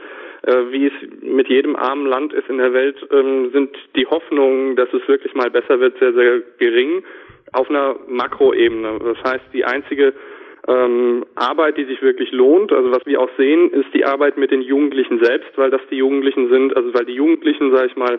wie 0.70 0.86
es 0.86 0.92
mit 1.22 1.48
jedem 1.48 1.76
armen 1.76 2.06
Land 2.06 2.32
ist 2.32 2.48
in 2.48 2.58
der 2.58 2.72
Welt, 2.72 2.96
ähm, 3.12 3.50
sind 3.52 3.76
die 3.96 4.06
Hoffnungen, 4.06 4.76
dass 4.76 4.92
es 4.92 5.06
wirklich 5.06 5.34
mal 5.34 5.50
besser 5.50 5.78
wird, 5.80 5.98
sehr, 5.98 6.12
sehr 6.12 6.40
gering 6.58 7.04
auf 7.52 7.68
einer 7.70 7.96
Makroebene. 8.08 8.98
Das 8.98 9.32
heißt, 9.32 9.44
die 9.52 9.64
einzige 9.64 10.14
ähm, 10.66 11.24
Arbeit, 11.34 11.76
die 11.76 11.84
sich 11.84 12.02
wirklich 12.02 12.32
lohnt. 12.32 12.72
Also 12.72 12.90
was 12.90 13.04
wir 13.06 13.20
auch 13.20 13.30
sehen, 13.36 13.70
ist 13.70 13.92
die 13.94 14.04
Arbeit 14.04 14.36
mit 14.36 14.50
den 14.50 14.62
Jugendlichen 14.62 15.22
selbst, 15.22 15.50
weil 15.56 15.70
das 15.70 15.82
die 15.90 15.96
Jugendlichen 15.96 16.48
sind, 16.48 16.76
also 16.76 16.92
weil 16.94 17.04
die 17.04 17.14
Jugendlichen, 17.14 17.74
sage 17.74 17.88
ich 17.88 17.96
mal, 17.96 18.18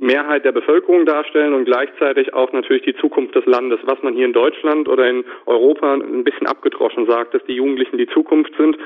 Mehrheit 0.00 0.46
der 0.46 0.52
Bevölkerung 0.52 1.04
darstellen 1.04 1.52
und 1.52 1.66
gleichzeitig 1.66 2.32
auch 2.32 2.52
natürlich 2.52 2.84
die 2.84 2.96
Zukunft 2.96 3.34
des 3.34 3.44
Landes. 3.44 3.80
Was 3.84 4.02
man 4.02 4.14
hier 4.14 4.24
in 4.24 4.32
Deutschland 4.32 4.88
oder 4.88 5.08
in 5.08 5.24
Europa 5.44 5.94
ein 5.94 6.24
bisschen 6.24 6.46
abgedroschen 6.46 7.06
sagt, 7.06 7.34
dass 7.34 7.44
die 7.44 7.54
Jugendlichen 7.54 7.98
die 7.98 8.06
Zukunft 8.06 8.52
sind, 8.56 8.78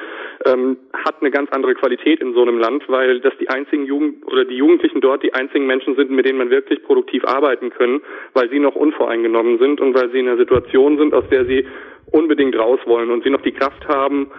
ähm, 0.45 0.77
hat 0.93 1.21
eine 1.21 1.31
ganz 1.31 1.51
andere 1.53 1.75
Qualität 1.75 2.21
in 2.21 2.35
so 2.35 2.43
einem 2.43 2.59
Land, 2.59 2.89
weil 2.89 3.21
das 3.21 3.33
die 3.39 3.49
einzigen 3.49 3.87
Jugend 3.87 4.27
oder 4.27 4.45
die 4.45 4.57
Jugendlichen 4.57 5.01
dort 5.01 5.23
die 5.23 5.33
einzigen 5.33 5.67
Menschen 5.67 5.95
sind, 5.95 6.11
mit 6.11 6.27
denen 6.27 6.39
man 6.39 6.51
wirklich 6.51 6.83
produktiv 6.83 7.25
arbeiten 7.25 7.71
können, 7.71 8.03
weil 8.33 8.51
sie 8.51 8.59
noch 8.59 8.75
unvoreingenommen 8.75 9.59
sind 9.59 9.81
und 9.81 9.95
weil 9.95 10.11
sie 10.11 10.19
in 10.19 10.27
einer 10.27 10.39
Situation 10.39 10.99
sind, 10.99 11.15
aus 11.15 11.29
der 11.31 11.45
sie 11.45 11.65
unbedingt 12.11 12.59
raus 12.59 12.81
wollen 12.87 13.11
und 13.11 13.23
sie 13.23 13.31
noch 13.31 13.43
die 13.43 13.53
Kraft 13.53 13.87
haben, 13.87 14.33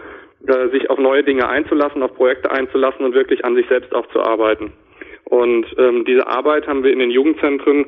äh, 0.45 0.67
sich 0.69 0.89
auf 0.89 0.99
neue 0.99 1.23
Dinge 1.23 1.47
einzulassen, 1.47 2.03
auf 2.03 2.13
Projekte 2.15 2.51
einzulassen 2.51 3.05
und 3.05 3.13
wirklich 3.13 3.45
an 3.45 3.55
sich 3.55 3.67
selbst 3.67 3.95
auch 3.95 4.07
zu 4.07 4.19
arbeiten. 4.19 4.73
Und 5.25 5.65
ähm, 5.77 6.05
diese 6.05 6.27
Arbeit 6.27 6.67
haben 6.67 6.83
wir 6.83 6.93
in 6.93 6.99
den 6.99 7.11
Jugendzentren, 7.11 7.85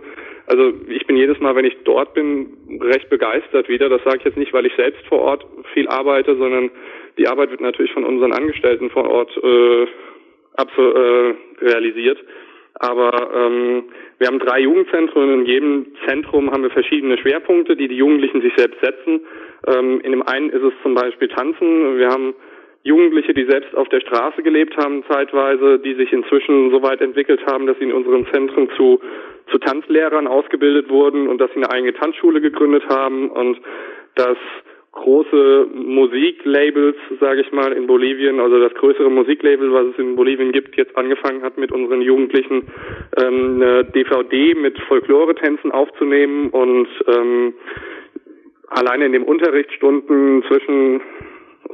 also 0.47 0.73
ich 0.87 1.05
bin 1.05 1.17
jedes 1.17 1.39
Mal, 1.39 1.55
wenn 1.55 1.65
ich 1.65 1.77
dort 1.83 2.13
bin, 2.13 2.79
recht 2.81 3.09
begeistert 3.09 3.67
wieder. 3.69 3.89
Das 3.89 4.03
sage 4.03 4.17
ich 4.17 4.23
jetzt 4.23 4.37
nicht, 4.37 4.53
weil 4.53 4.65
ich 4.65 4.73
selbst 4.75 5.05
vor 5.07 5.19
Ort 5.19 5.45
viel 5.73 5.87
arbeite, 5.87 6.35
sondern 6.37 6.71
die 7.17 7.27
Arbeit 7.27 7.51
wird 7.51 7.61
natürlich 7.61 7.91
von 7.91 8.05
unseren 8.05 8.31
Angestellten 8.31 8.89
vor 8.89 9.09
Ort 9.09 9.31
äh, 9.43 9.83
äh, 9.83 11.35
realisiert. 11.61 12.19
Aber 12.79 13.31
ähm, 13.33 13.85
wir 14.19 14.27
haben 14.27 14.39
drei 14.39 14.59
Jugendzentren 14.59 15.23
und 15.23 15.39
in 15.41 15.45
jedem 15.45 15.85
Zentrum 16.07 16.51
haben 16.51 16.63
wir 16.63 16.69
verschiedene 16.69 17.17
Schwerpunkte, 17.17 17.75
die 17.75 17.87
die 17.87 17.97
Jugendlichen 17.97 18.41
sich 18.41 18.53
selbst 18.55 18.79
setzen. 18.81 19.21
Ähm, 19.67 19.99
in 20.01 20.11
dem 20.11 20.23
einen 20.23 20.49
ist 20.49 20.63
es 20.63 20.73
zum 20.83 20.93
Beispiel 20.93 21.27
Tanzen. 21.27 21.97
Wir 21.97 22.09
haben 22.09 22.35
Jugendliche, 22.83 23.33
die 23.33 23.45
selbst 23.45 23.75
auf 23.75 23.89
der 23.89 23.99
Straße 24.01 24.43
gelebt 24.43 24.77
haben 24.77 25.03
zeitweise, 25.09 25.79
die 25.79 25.95
sich 25.95 26.11
inzwischen 26.13 26.71
so 26.71 26.81
weit 26.81 27.01
entwickelt 27.01 27.45
haben, 27.45 27.67
dass 27.67 27.77
sie 27.77 27.85
in 27.85 27.93
unseren 27.93 28.25
Zentren 28.31 28.69
zu, 28.77 28.99
zu 29.51 29.57
Tanzlehrern 29.57 30.27
ausgebildet 30.27 30.89
wurden 30.89 31.27
und 31.27 31.39
dass 31.39 31.49
sie 31.51 31.57
eine 31.57 31.69
eigene 31.69 31.93
Tanzschule 31.93 32.41
gegründet 32.41 32.83
haben 32.89 33.29
und 33.29 33.59
dass 34.15 34.37
große 34.97 35.67
Musiklabels, 35.73 36.95
sage 37.19 37.41
ich 37.41 37.51
mal, 37.51 37.71
in 37.71 37.85
Bolivien, 37.85 38.39
also 38.39 38.59
das 38.59 38.73
größere 38.73 39.11
Musiklabel, 39.11 39.71
was 39.71 39.87
es 39.87 39.99
in 39.99 40.15
Bolivien 40.15 40.51
gibt, 40.51 40.75
jetzt 40.75 40.97
angefangen 40.97 41.43
hat, 41.43 41.57
mit 41.57 41.71
unseren 41.71 42.01
Jugendlichen 42.01 42.63
ähm, 43.21 43.61
eine 43.61 43.85
DVD 43.85 44.55
mit 44.55 44.79
Folklore-Tänzen 44.87 45.71
aufzunehmen 45.71 46.49
und 46.49 46.87
ähm, 47.07 47.53
alleine 48.69 49.05
in 49.05 49.11
den 49.13 49.23
Unterrichtsstunden 49.23 50.43
zwischen 50.47 51.01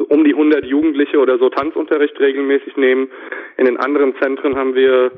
um 0.10 0.24
die 0.24 0.34
100 0.34 0.66
Jugendliche 0.66 1.20
oder 1.20 1.38
so 1.38 1.50
Tanzunterricht 1.50 2.20
regelmäßig 2.20 2.78
nehmen. 2.78 3.10
In 3.58 3.66
den 3.66 3.78
anderen 3.78 4.16
Zentren 4.22 4.56
haben 4.56 4.76
wir 4.76 5.12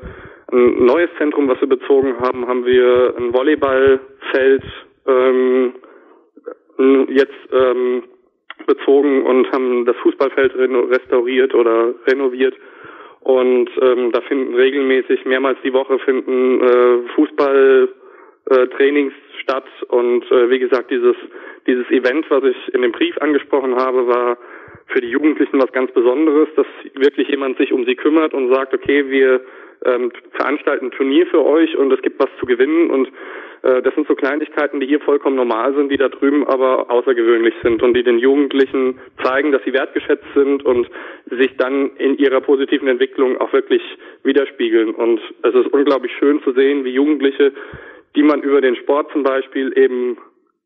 ein 0.52 0.84
neues 0.84 1.10
Zentrum, 1.18 1.48
was 1.48 1.60
wir 1.60 1.68
bezogen 1.68 2.18
haben, 2.20 2.46
haben 2.46 2.64
wir 2.64 3.14
ein 3.16 3.32
Volleyballfeld 3.34 4.62
ähm, 5.06 5.72
jetzt 7.08 7.32
ähm, 7.52 8.04
bezogen 8.66 9.22
und 9.24 9.50
haben 9.52 9.84
das 9.86 9.96
Fußballfeld 9.96 10.54
restauriert 10.56 11.54
oder 11.54 11.94
renoviert. 12.06 12.54
Und 13.20 13.70
ähm, 13.80 14.12
da 14.12 14.20
finden 14.20 14.54
regelmäßig 14.54 15.24
mehrmals 15.24 15.58
die 15.64 15.72
Woche 15.72 15.98
finden 15.98 16.60
äh, 16.60 16.98
Fußballtrainings 17.14 19.12
äh, 19.12 19.40
statt. 19.42 19.66
Und 19.88 20.30
äh, 20.30 20.48
wie 20.48 20.60
gesagt, 20.60 20.90
dieses 20.92 21.16
dieses 21.66 21.90
Event, 21.90 22.30
was 22.30 22.44
ich 22.44 22.74
in 22.74 22.82
dem 22.82 22.92
Brief 22.92 23.18
angesprochen 23.18 23.74
habe, 23.74 24.06
war 24.06 24.38
für 24.86 25.00
die 25.00 25.10
Jugendlichen 25.10 25.60
was 25.60 25.72
ganz 25.72 25.90
Besonderes, 25.92 26.48
dass 26.56 26.66
wirklich 26.94 27.28
jemand 27.28 27.58
sich 27.58 27.72
um 27.72 27.84
sie 27.84 27.96
kümmert 27.96 28.34
und 28.34 28.52
sagt, 28.52 28.72
okay, 28.72 29.08
wir 29.10 29.40
ähm, 29.84 30.10
veranstalten 30.32 30.86
ein 30.86 30.90
Turnier 30.92 31.26
für 31.26 31.44
euch 31.44 31.76
und 31.76 31.92
es 31.92 32.00
gibt 32.02 32.18
was 32.18 32.30
zu 32.38 32.46
gewinnen 32.46 32.90
und 32.90 33.08
äh, 33.62 33.82
das 33.82 33.94
sind 33.94 34.06
so 34.06 34.14
Kleinigkeiten, 34.14 34.80
die 34.80 34.86
hier 34.86 35.00
vollkommen 35.00 35.36
normal 35.36 35.74
sind, 35.74 35.90
die 35.90 35.96
da 35.96 36.08
drüben 36.08 36.46
aber 36.46 36.90
außergewöhnlich 36.90 37.54
sind 37.62 37.82
und 37.82 37.94
die 37.94 38.02
den 38.02 38.18
Jugendlichen 38.18 38.98
zeigen, 39.22 39.52
dass 39.52 39.62
sie 39.64 39.72
wertgeschätzt 39.72 40.26
sind 40.34 40.64
und 40.64 40.88
sich 41.30 41.56
dann 41.56 41.90
in 41.96 42.16
ihrer 42.16 42.40
positiven 42.40 42.88
Entwicklung 42.88 43.38
auch 43.38 43.52
wirklich 43.52 43.82
widerspiegeln. 44.22 44.94
Und 44.94 45.20
es 45.42 45.54
ist 45.54 45.66
unglaublich 45.72 46.12
schön 46.18 46.42
zu 46.42 46.52
sehen, 46.52 46.84
wie 46.84 46.90
Jugendliche, 46.90 47.52
die 48.14 48.22
man 48.22 48.42
über 48.42 48.60
den 48.60 48.76
Sport 48.76 49.10
zum 49.12 49.22
Beispiel 49.24 49.76
eben 49.76 50.16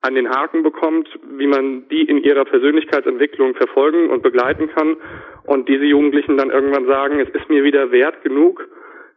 an 0.02 0.14
den 0.14 0.30
Haken 0.30 0.62
bekommt, 0.62 1.08
wie 1.36 1.46
man 1.46 1.88
die 1.88 2.02
in 2.02 2.18
ihrer 2.18 2.44
Persönlichkeitsentwicklung 2.44 3.54
verfolgen 3.54 4.08
und 4.08 4.22
begleiten 4.22 4.68
kann 4.68 4.96
und 5.44 5.68
diese 5.68 5.84
Jugendlichen 5.84 6.38
dann 6.38 6.50
irgendwann 6.50 6.86
sagen, 6.86 7.20
es 7.20 7.28
ist 7.30 7.50
mir 7.50 7.64
wieder 7.64 7.92
wert 7.92 8.22
genug, 8.22 8.66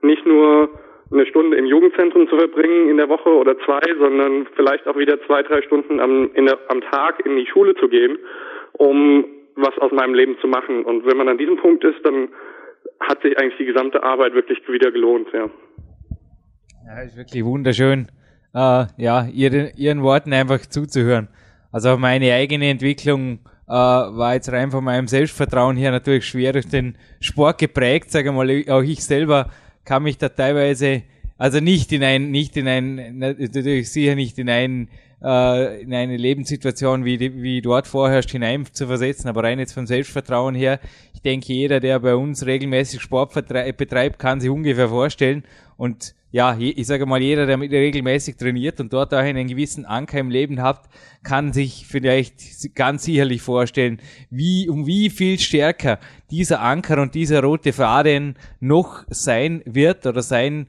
nicht 0.01 0.25
nur 0.25 0.69
eine 1.11 1.25
Stunde 1.25 1.57
im 1.57 1.65
Jugendzentrum 1.65 2.27
zu 2.27 2.37
verbringen 2.37 2.89
in 2.89 2.97
der 2.97 3.07
Woche 3.07 3.29
oder 3.29 3.57
zwei, 3.59 3.81
sondern 3.97 4.47
vielleicht 4.55 4.87
auch 4.87 4.97
wieder 4.97 5.21
zwei, 5.25 5.43
drei 5.43 5.61
Stunden 5.61 5.99
am, 5.99 6.31
der, 6.33 6.57
am 6.67 6.81
Tag 6.81 7.25
in 7.25 7.37
die 7.37 7.47
Schule 7.47 7.75
zu 7.75 7.87
gehen, 7.87 8.17
um 8.73 9.25
was 9.55 9.77
aus 9.77 9.91
meinem 9.91 10.15
Leben 10.15 10.37
zu 10.41 10.47
machen. 10.47 10.83
Und 10.83 11.05
wenn 11.05 11.15
man 11.15 11.29
an 11.29 11.37
diesem 11.37 11.57
Punkt 11.57 11.83
ist, 11.83 12.03
dann 12.03 12.29
hat 12.99 13.21
sich 13.21 13.37
eigentlich 13.37 13.57
die 13.57 13.65
gesamte 13.65 14.03
Arbeit 14.03 14.33
wirklich 14.33 14.59
wieder 14.67 14.91
gelohnt, 14.91 15.27
ja. 15.33 15.49
Ja, 16.85 17.01
ist 17.03 17.15
wirklich 17.15 17.45
wunderschön 17.45 18.07
äh, 18.53 18.85
ja, 18.97 19.25
ihren, 19.25 19.75
ihren 19.75 20.01
Worten 20.03 20.33
einfach 20.33 20.65
zuzuhören. 20.65 21.27
Also 21.71 21.97
meine 21.97 22.33
eigene 22.33 22.69
Entwicklung 22.69 23.39
äh, 23.67 23.71
war 23.71 24.35
jetzt 24.35 24.51
rein 24.51 24.71
von 24.71 24.83
meinem 24.83 25.07
Selbstvertrauen 25.07 25.75
her 25.77 25.91
natürlich 25.91 26.25
schwer 26.25 26.53
durch 26.53 26.67
den 26.67 26.95
Sport 27.19 27.57
geprägt, 27.57 28.11
sage 28.11 28.31
mal, 28.31 28.63
auch 28.69 28.81
ich 28.81 29.03
selber 29.03 29.49
kam 29.85 30.03
mich 30.03 30.17
da 30.17 30.29
teilweise, 30.29 31.03
also 31.37 31.59
nicht 31.59 31.91
in 31.91 32.03
ein, 32.03 32.31
nicht 32.31 32.55
in 32.57 32.67
ein, 32.67 33.17
natürlich 33.17 33.91
sicher 33.91 34.15
nicht 34.15 34.37
in 34.37 34.49
ein 34.49 34.89
äh, 35.23 35.81
in 35.81 35.93
eine 35.93 36.17
Lebenssituation 36.17 37.05
wie, 37.05 37.17
die, 37.17 37.41
wie 37.41 37.61
dort 37.61 37.87
vorherrscht 37.87 38.31
hinein 38.31 38.65
zu 38.71 38.87
versetzen, 38.87 39.29
aber 39.29 39.43
rein 39.43 39.59
jetzt 39.59 39.73
vom 39.73 39.87
Selbstvertrauen 39.87 40.53
her, 40.53 40.79
denke, 41.23 41.53
jeder, 41.53 41.79
der 41.79 41.99
bei 41.99 42.15
uns 42.15 42.45
regelmäßig 42.45 43.01
Sport 43.01 43.33
betreibt, 43.33 44.19
kann 44.19 44.39
sich 44.39 44.49
ungefähr 44.49 44.89
vorstellen 44.89 45.43
und 45.77 46.15
ja, 46.33 46.57
ich 46.57 46.87
sage 46.87 47.05
mal, 47.05 47.21
jeder, 47.21 47.45
der 47.45 47.59
regelmäßig 47.59 48.37
trainiert 48.37 48.79
und 48.79 48.91
dort 48.91 49.13
auch 49.13 49.19
einen 49.19 49.47
gewissen 49.47 49.85
Anker 49.85 50.17
im 50.17 50.31
Leben 50.31 50.63
hat, 50.63 50.89
kann 51.21 51.53
sich 51.53 51.85
vielleicht 51.87 52.73
ganz 52.73 53.03
sicherlich 53.03 53.43
vorstellen, 53.43 53.99
wie, 54.31 54.67
um 54.67 54.87
wie 54.87 55.11
viel 55.11 55.37
stärker 55.37 55.99
dieser 56.31 56.59
Anker 56.61 56.99
und 56.99 57.13
dieser 57.13 57.43
rote 57.43 57.71
Faden 57.71 58.35
noch 58.59 59.03
sein 59.09 59.61
wird 59.65 60.07
oder 60.07 60.23
sein 60.23 60.65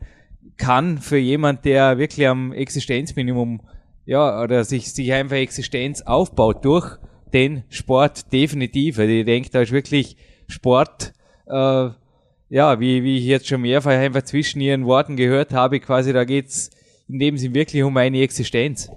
kann 0.59 0.99
für 0.99 1.17
jemand, 1.17 1.65
der 1.65 1.97
wirklich 1.97 2.29
am 2.29 2.53
Existenzminimum, 2.53 3.63
ja, 4.05 4.43
oder 4.43 4.65
sich, 4.65 4.93
sich 4.93 5.15
einfach 5.15 5.37
Existenz 5.37 6.03
aufbaut 6.03 6.63
durch 6.63 6.99
den 7.33 7.65
Sport 7.71 8.35
definitiv. 8.35 8.99
Also 8.99 9.11
ich 9.11 9.25
denke, 9.25 9.49
da 9.51 9.63
ist 9.63 9.73
wirklich 9.73 10.19
Sport, 10.49 11.13
äh, 11.47 11.89
ja, 12.51 12.79
wie, 12.81 13.03
wie 13.03 13.19
ich 13.19 13.27
jetzt 13.27 13.49
schon 13.49 13.63
mehrfach 13.63 13.91
einfach 13.91 14.23
zwischen 14.23 14.61
ihren 14.61 14.87
Worten 14.87 15.17
gehört 15.17 15.53
habe, 15.53 15.81
quasi 15.81 16.13
da 16.13 16.25
geht's 16.25 16.71
in 17.09 17.19
dem 17.19 17.37
Sinn 17.37 17.55
wirklich 17.55 17.83
um 17.83 17.97
eine 17.97 18.23
Existenz. 18.23 18.91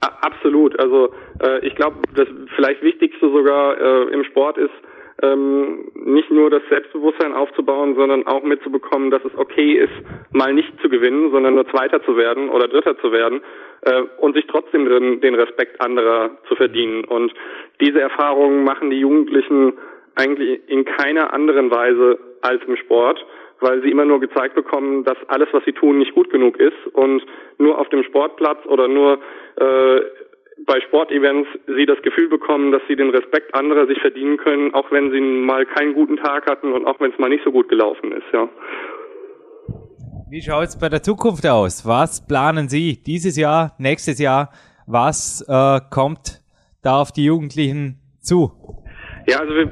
Absolut. 0.00 0.78
Also 0.78 1.14
äh, 1.42 1.66
ich 1.66 1.74
glaube, 1.74 1.96
das 2.14 2.28
vielleicht 2.54 2.82
Wichtigste 2.82 3.30
sogar 3.30 3.78
äh, 3.80 4.12
im 4.12 4.24
Sport 4.24 4.58
ist, 4.58 4.74
ähm, 5.22 5.90
nicht 5.94 6.30
nur 6.30 6.50
das 6.50 6.62
Selbstbewusstsein 6.68 7.32
aufzubauen, 7.32 7.94
sondern 7.94 8.26
auch 8.26 8.42
mitzubekommen, 8.42 9.10
dass 9.10 9.24
es 9.24 9.34
okay 9.38 9.74
ist, 9.74 9.92
mal 10.32 10.52
nicht 10.52 10.72
zu 10.82 10.88
gewinnen, 10.88 11.30
sondern 11.30 11.54
nur 11.54 11.68
Zweiter 11.68 12.02
zu 12.04 12.16
werden 12.16 12.50
oder 12.50 12.68
Dritter 12.68 12.98
zu 12.98 13.12
werden 13.12 13.40
äh, 13.82 14.02
und 14.18 14.34
sich 14.34 14.46
trotzdem 14.46 14.86
den, 14.86 15.20
den 15.20 15.34
Respekt 15.34 15.80
anderer 15.80 16.30
zu 16.48 16.56
verdienen. 16.56 17.04
Und 17.04 17.32
diese 17.80 18.00
Erfahrungen 18.00 18.64
machen 18.64 18.90
die 18.90 18.98
Jugendlichen 18.98 19.74
eigentlich 20.16 20.60
in 20.68 20.84
keiner 20.84 21.32
anderen 21.32 21.70
Weise 21.70 22.18
als 22.42 22.62
im 22.66 22.76
Sport, 22.76 23.24
weil 23.60 23.82
sie 23.82 23.90
immer 23.90 24.04
nur 24.04 24.20
gezeigt 24.20 24.54
bekommen, 24.54 25.04
dass 25.04 25.16
alles, 25.28 25.48
was 25.52 25.64
sie 25.64 25.72
tun, 25.72 25.98
nicht 25.98 26.14
gut 26.14 26.30
genug 26.30 26.58
ist 26.58 26.86
und 26.92 27.24
nur 27.58 27.78
auf 27.78 27.88
dem 27.88 28.02
Sportplatz 28.04 28.64
oder 28.66 28.88
nur 28.88 29.18
äh, 29.56 30.00
bei 30.66 30.80
Sportevents 30.80 31.48
sie 31.66 31.86
das 31.86 32.00
Gefühl 32.02 32.28
bekommen, 32.28 32.72
dass 32.72 32.82
sie 32.88 32.96
den 32.96 33.10
Respekt 33.10 33.54
anderer 33.54 33.86
sich 33.86 34.00
verdienen 34.00 34.36
können, 34.36 34.72
auch 34.74 34.90
wenn 34.90 35.10
sie 35.10 35.20
mal 35.20 35.66
keinen 35.66 35.94
guten 35.94 36.16
Tag 36.16 36.46
hatten 36.48 36.72
und 36.72 36.86
auch 36.86 37.00
wenn 37.00 37.12
es 37.12 37.18
mal 37.18 37.28
nicht 37.28 37.44
so 37.44 37.52
gut 37.52 37.68
gelaufen 37.68 38.12
ist, 38.12 38.26
ja. 38.32 38.48
Wie 40.30 40.40
schaut 40.40 40.64
es 40.64 40.78
bei 40.78 40.88
der 40.88 41.02
Zukunft 41.02 41.46
aus? 41.46 41.86
Was 41.86 42.26
planen 42.26 42.68
Sie 42.68 43.02
dieses 43.02 43.36
Jahr, 43.36 43.74
nächstes 43.78 44.18
Jahr? 44.18 44.50
Was 44.86 45.44
äh, 45.48 45.80
kommt 45.90 46.40
da 46.82 47.00
auf 47.00 47.12
die 47.12 47.24
Jugendlichen 47.24 48.00
zu? 48.20 48.52
Ja, 49.26 49.40
also 49.40 49.54
wir 49.54 49.70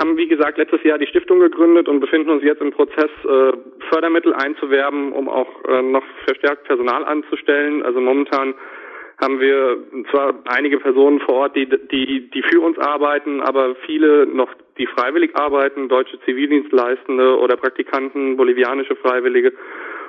haben, 0.00 0.16
wie 0.16 0.26
gesagt, 0.26 0.58
letztes 0.58 0.82
Jahr 0.82 0.98
die 0.98 1.06
Stiftung 1.06 1.40
gegründet 1.40 1.88
und 1.88 2.00
befinden 2.00 2.30
uns 2.30 2.42
jetzt 2.42 2.60
im 2.60 2.72
Prozess, 2.72 3.10
äh, 3.24 3.52
Fördermittel 3.90 4.32
einzuwerben, 4.34 5.12
um 5.12 5.28
auch 5.28 5.48
äh, 5.68 5.82
noch 5.82 6.04
verstärkt 6.24 6.64
Personal 6.64 7.04
anzustellen. 7.04 7.82
Also 7.82 8.00
momentan 8.00 8.54
haben 9.20 9.38
wir 9.38 9.76
zwar 10.10 10.34
einige 10.46 10.78
Personen 10.78 11.20
vor 11.20 11.34
Ort, 11.34 11.56
die, 11.56 11.68
die, 11.68 12.30
die 12.30 12.42
für 12.42 12.60
uns 12.60 12.78
arbeiten, 12.78 13.42
aber 13.42 13.74
viele 13.86 14.26
noch, 14.26 14.48
die 14.78 14.86
freiwillig 14.86 15.36
arbeiten, 15.36 15.88
deutsche 15.88 16.18
Zivildienstleistende 16.20 17.38
oder 17.38 17.56
Praktikanten, 17.56 18.38
bolivianische 18.38 18.96
Freiwillige. 18.96 19.52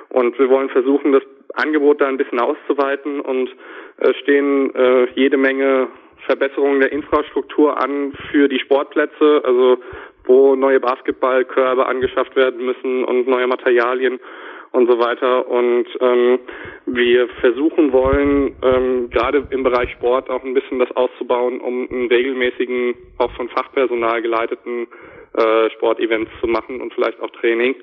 Und 0.08 0.38
wir 0.38 0.48
wollen 0.48 0.70
versuchen, 0.70 1.12
das 1.12 1.22
Angebot 1.54 2.00
da 2.00 2.06
ein 2.06 2.16
bisschen 2.16 2.40
auszuweiten 2.40 3.20
und 3.20 3.50
äh, 3.98 4.14
stehen 4.22 4.74
äh, 4.74 5.08
jede 5.14 5.36
Menge 5.36 5.88
Verbesserungen 6.26 6.80
der 6.80 6.92
Infrastruktur 6.92 7.80
an 7.82 8.12
für 8.30 8.48
die 8.48 8.58
Sportplätze, 8.60 9.42
also 9.44 9.78
wo 10.24 10.54
neue 10.54 10.80
Basketballkörbe 10.80 11.86
angeschafft 11.86 12.36
werden 12.36 12.64
müssen 12.64 13.04
und 13.04 13.26
neue 13.26 13.46
Materialien 13.46 14.20
und 14.72 14.90
so 14.90 14.98
weiter. 14.98 15.46
Und 15.48 15.86
ähm, 16.00 16.38
wir 16.86 17.28
versuchen 17.40 17.92
wollen, 17.92 18.56
ähm, 18.62 19.10
gerade 19.10 19.46
im 19.50 19.62
Bereich 19.62 19.90
Sport 19.92 20.30
auch 20.30 20.42
ein 20.44 20.54
bisschen 20.54 20.78
das 20.78 20.90
auszubauen, 20.92 21.60
um 21.60 21.88
einen 21.90 22.08
regelmäßigen, 22.08 22.94
auch 23.18 23.32
von 23.32 23.48
Fachpersonal 23.50 24.22
geleiteten 24.22 24.88
äh, 25.34 25.70
Sportevents 25.70 26.30
zu 26.40 26.46
machen 26.46 26.80
und 26.80 26.92
vielleicht 26.94 27.20
auch 27.20 27.30
Training, 27.30 27.74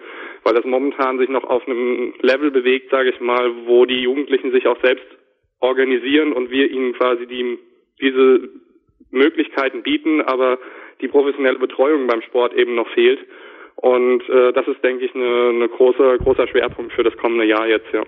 weil 0.44 0.54
das 0.54 0.66
momentan 0.66 1.20
sich 1.20 1.30
noch 1.30 1.44
auf 1.44 1.66
einem 1.68 2.14
Level 2.22 2.52
bewegt, 2.52 2.92
sage 2.92 3.10
ich 3.10 3.20
mal, 3.20 3.52
wo 3.66 3.86
die 3.86 4.02
Jugendlichen 4.02 4.52
sich 4.52 4.68
auch 4.68 4.80
selbst 4.82 5.06
organisieren 5.60 6.34
und 6.34 6.52
wir 6.52 6.70
ihnen 6.70 6.94
quasi 6.94 7.28
die, 7.28 7.60
diese 8.02 8.50
Möglichkeiten 9.12 9.84
bieten, 9.84 10.22
aber 10.22 10.58
die 11.02 11.08
professionelle 11.08 11.60
Betreuung 11.60 12.08
beim 12.08 12.22
Sport 12.22 12.54
eben 12.54 12.76
noch 12.76 12.88
fehlt. 12.94 13.20
Und 13.76 14.22
äh, 14.30 14.52
das 14.54 14.68
ist, 14.68 14.84
denke 14.84 15.06
ich, 15.06 15.16
eine, 15.16 15.50
eine 15.50 15.70
große, 15.70 16.18
großer 16.20 16.48
Schwerpunkt 16.48 16.94
für 16.94 17.04
das 17.04 17.16
kommende 17.18 17.46
Jahr 17.46 17.68
jetzt, 17.68 17.88
ja. 17.94 18.04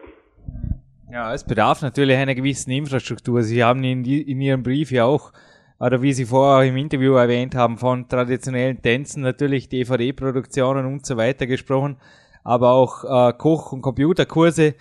Ja, 1.11 1.33
es 1.33 1.45
bedarf 1.45 1.81
natürlich 1.81 2.15
einer 2.15 2.35
gewissen 2.35 2.71
Infrastruktur. 2.71 3.41
Sie 3.41 3.63
haben 3.63 3.83
in, 3.83 4.03
in 4.05 4.41
Ihrem 4.41 4.63
Brief 4.63 4.91
ja 4.91 5.05
auch, 5.05 5.31
oder 5.79 6.01
wie 6.01 6.13
Sie 6.13 6.25
vorher 6.25 6.69
im 6.69 6.77
Interview 6.77 7.13
erwähnt 7.13 7.55
haben, 7.55 7.77
von 7.77 8.07
traditionellen 8.07 8.81
Tänzen, 8.81 9.23
natürlich 9.23 9.67
DVD-Produktionen 9.67 10.85
und 10.85 11.05
so 11.05 11.17
weiter 11.17 11.47
gesprochen, 11.47 11.97
aber 12.43 12.71
auch 12.71 13.03
äh, 13.03 13.33
Koch- 13.37 13.73
und 13.73 13.81
Computerkurse, 13.81 14.75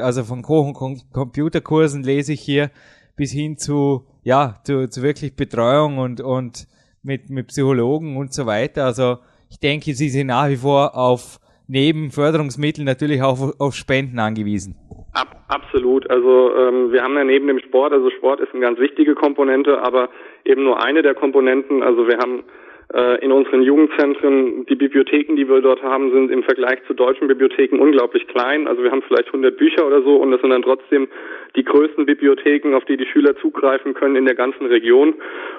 also 0.00 0.24
von 0.24 0.42
Koch- 0.42 0.80
und 0.80 1.04
Computerkursen 1.12 2.02
lese 2.02 2.32
ich 2.32 2.40
hier 2.40 2.70
bis 3.16 3.32
hin 3.32 3.56
zu, 3.56 4.06
ja, 4.22 4.60
zu, 4.64 4.88
zu 4.88 5.02
wirklich 5.02 5.36
Betreuung 5.36 5.98
und, 5.98 6.20
und 6.20 6.66
mit, 7.02 7.30
mit 7.30 7.48
Psychologen 7.48 8.16
und 8.16 8.32
so 8.32 8.46
weiter. 8.46 8.84
Also 8.84 9.18
ich 9.50 9.58
denke, 9.58 9.92
sie 9.94 10.08
sind 10.08 10.28
nach 10.28 10.48
wie 10.48 10.56
vor 10.56 10.96
auf 10.96 11.38
neben 11.68 12.10
Förderungsmitteln 12.10 12.86
natürlich 12.86 13.22
auch 13.22 13.38
auf, 13.58 13.74
Spenden 13.74 14.18
angewiesen. 14.18 14.76
Ab, 15.14 15.44
absolut. 15.48 16.08
Also 16.10 16.54
ähm, 16.56 16.92
wir 16.92 17.02
haben 17.02 17.16
ja 17.16 17.24
neben 17.24 17.46
dem 17.46 17.60
Sport, 17.60 17.92
also 17.92 18.10
Sport 18.10 18.40
ist 18.40 18.52
eine 18.52 18.60
ganz 18.60 18.78
wichtige 18.78 19.14
Komponente, 19.14 19.80
aber 19.82 20.08
eben 20.44 20.64
nur 20.64 20.82
eine 20.82 21.02
der 21.02 21.14
Komponenten. 21.14 21.82
Also 21.82 22.06
wir 22.06 22.18
haben 22.18 22.44
äh, 22.94 23.24
in 23.24 23.32
unseren 23.32 23.62
Jugendzentren, 23.62 24.66
die 24.66 24.74
Bibliotheken, 24.74 25.34
die 25.34 25.48
wir 25.48 25.60
dort 25.60 25.82
haben, 25.82 26.12
sind 26.12 26.30
im 26.30 26.42
Vergleich 26.42 26.78
zu 26.86 26.94
deutschen 26.94 27.26
Bibliotheken 27.26 27.78
unglaublich 27.78 28.26
klein. 28.28 28.68
Also 28.68 28.82
wir 28.82 28.90
haben 28.90 29.02
vielleicht 29.02 29.28
100 29.28 29.56
Bücher 29.56 29.86
oder 29.86 30.02
so 30.02 30.16
und 30.16 30.30
das 30.30 30.40
sind 30.40 30.50
dann 30.50 30.62
trotzdem 30.62 31.08
die 31.56 31.64
größten 31.64 32.06
Bibliotheken, 32.06 32.74
auf 32.74 32.84
die 32.84 32.96
die 32.96 33.06
Schüler 33.06 33.36
zugreifen 33.36 33.94
können 33.94 34.16
in 34.16 34.26
der 34.26 34.34
ganzen 34.34 34.66
Region. 34.66 35.14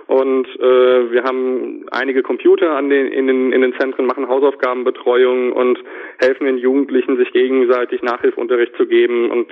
Und 0.07 0.47
äh, 0.59 1.11
wir 1.11 1.23
haben 1.23 1.85
einige 1.91 2.21
Computer 2.21 2.75
an 2.75 2.89
den, 2.89 3.07
in, 3.07 3.27
den, 3.27 3.51
in 3.51 3.61
den 3.61 3.73
Zentren, 3.79 4.05
machen 4.05 4.27
Hausaufgabenbetreuung 4.27 5.53
und 5.53 5.79
helfen 6.19 6.45
den 6.45 6.57
Jugendlichen, 6.57 7.17
sich 7.17 7.31
gegenseitig 7.31 8.03
Nachhilfunterricht 8.03 8.75
zu 8.75 8.85
geben 8.85 9.31
und 9.31 9.48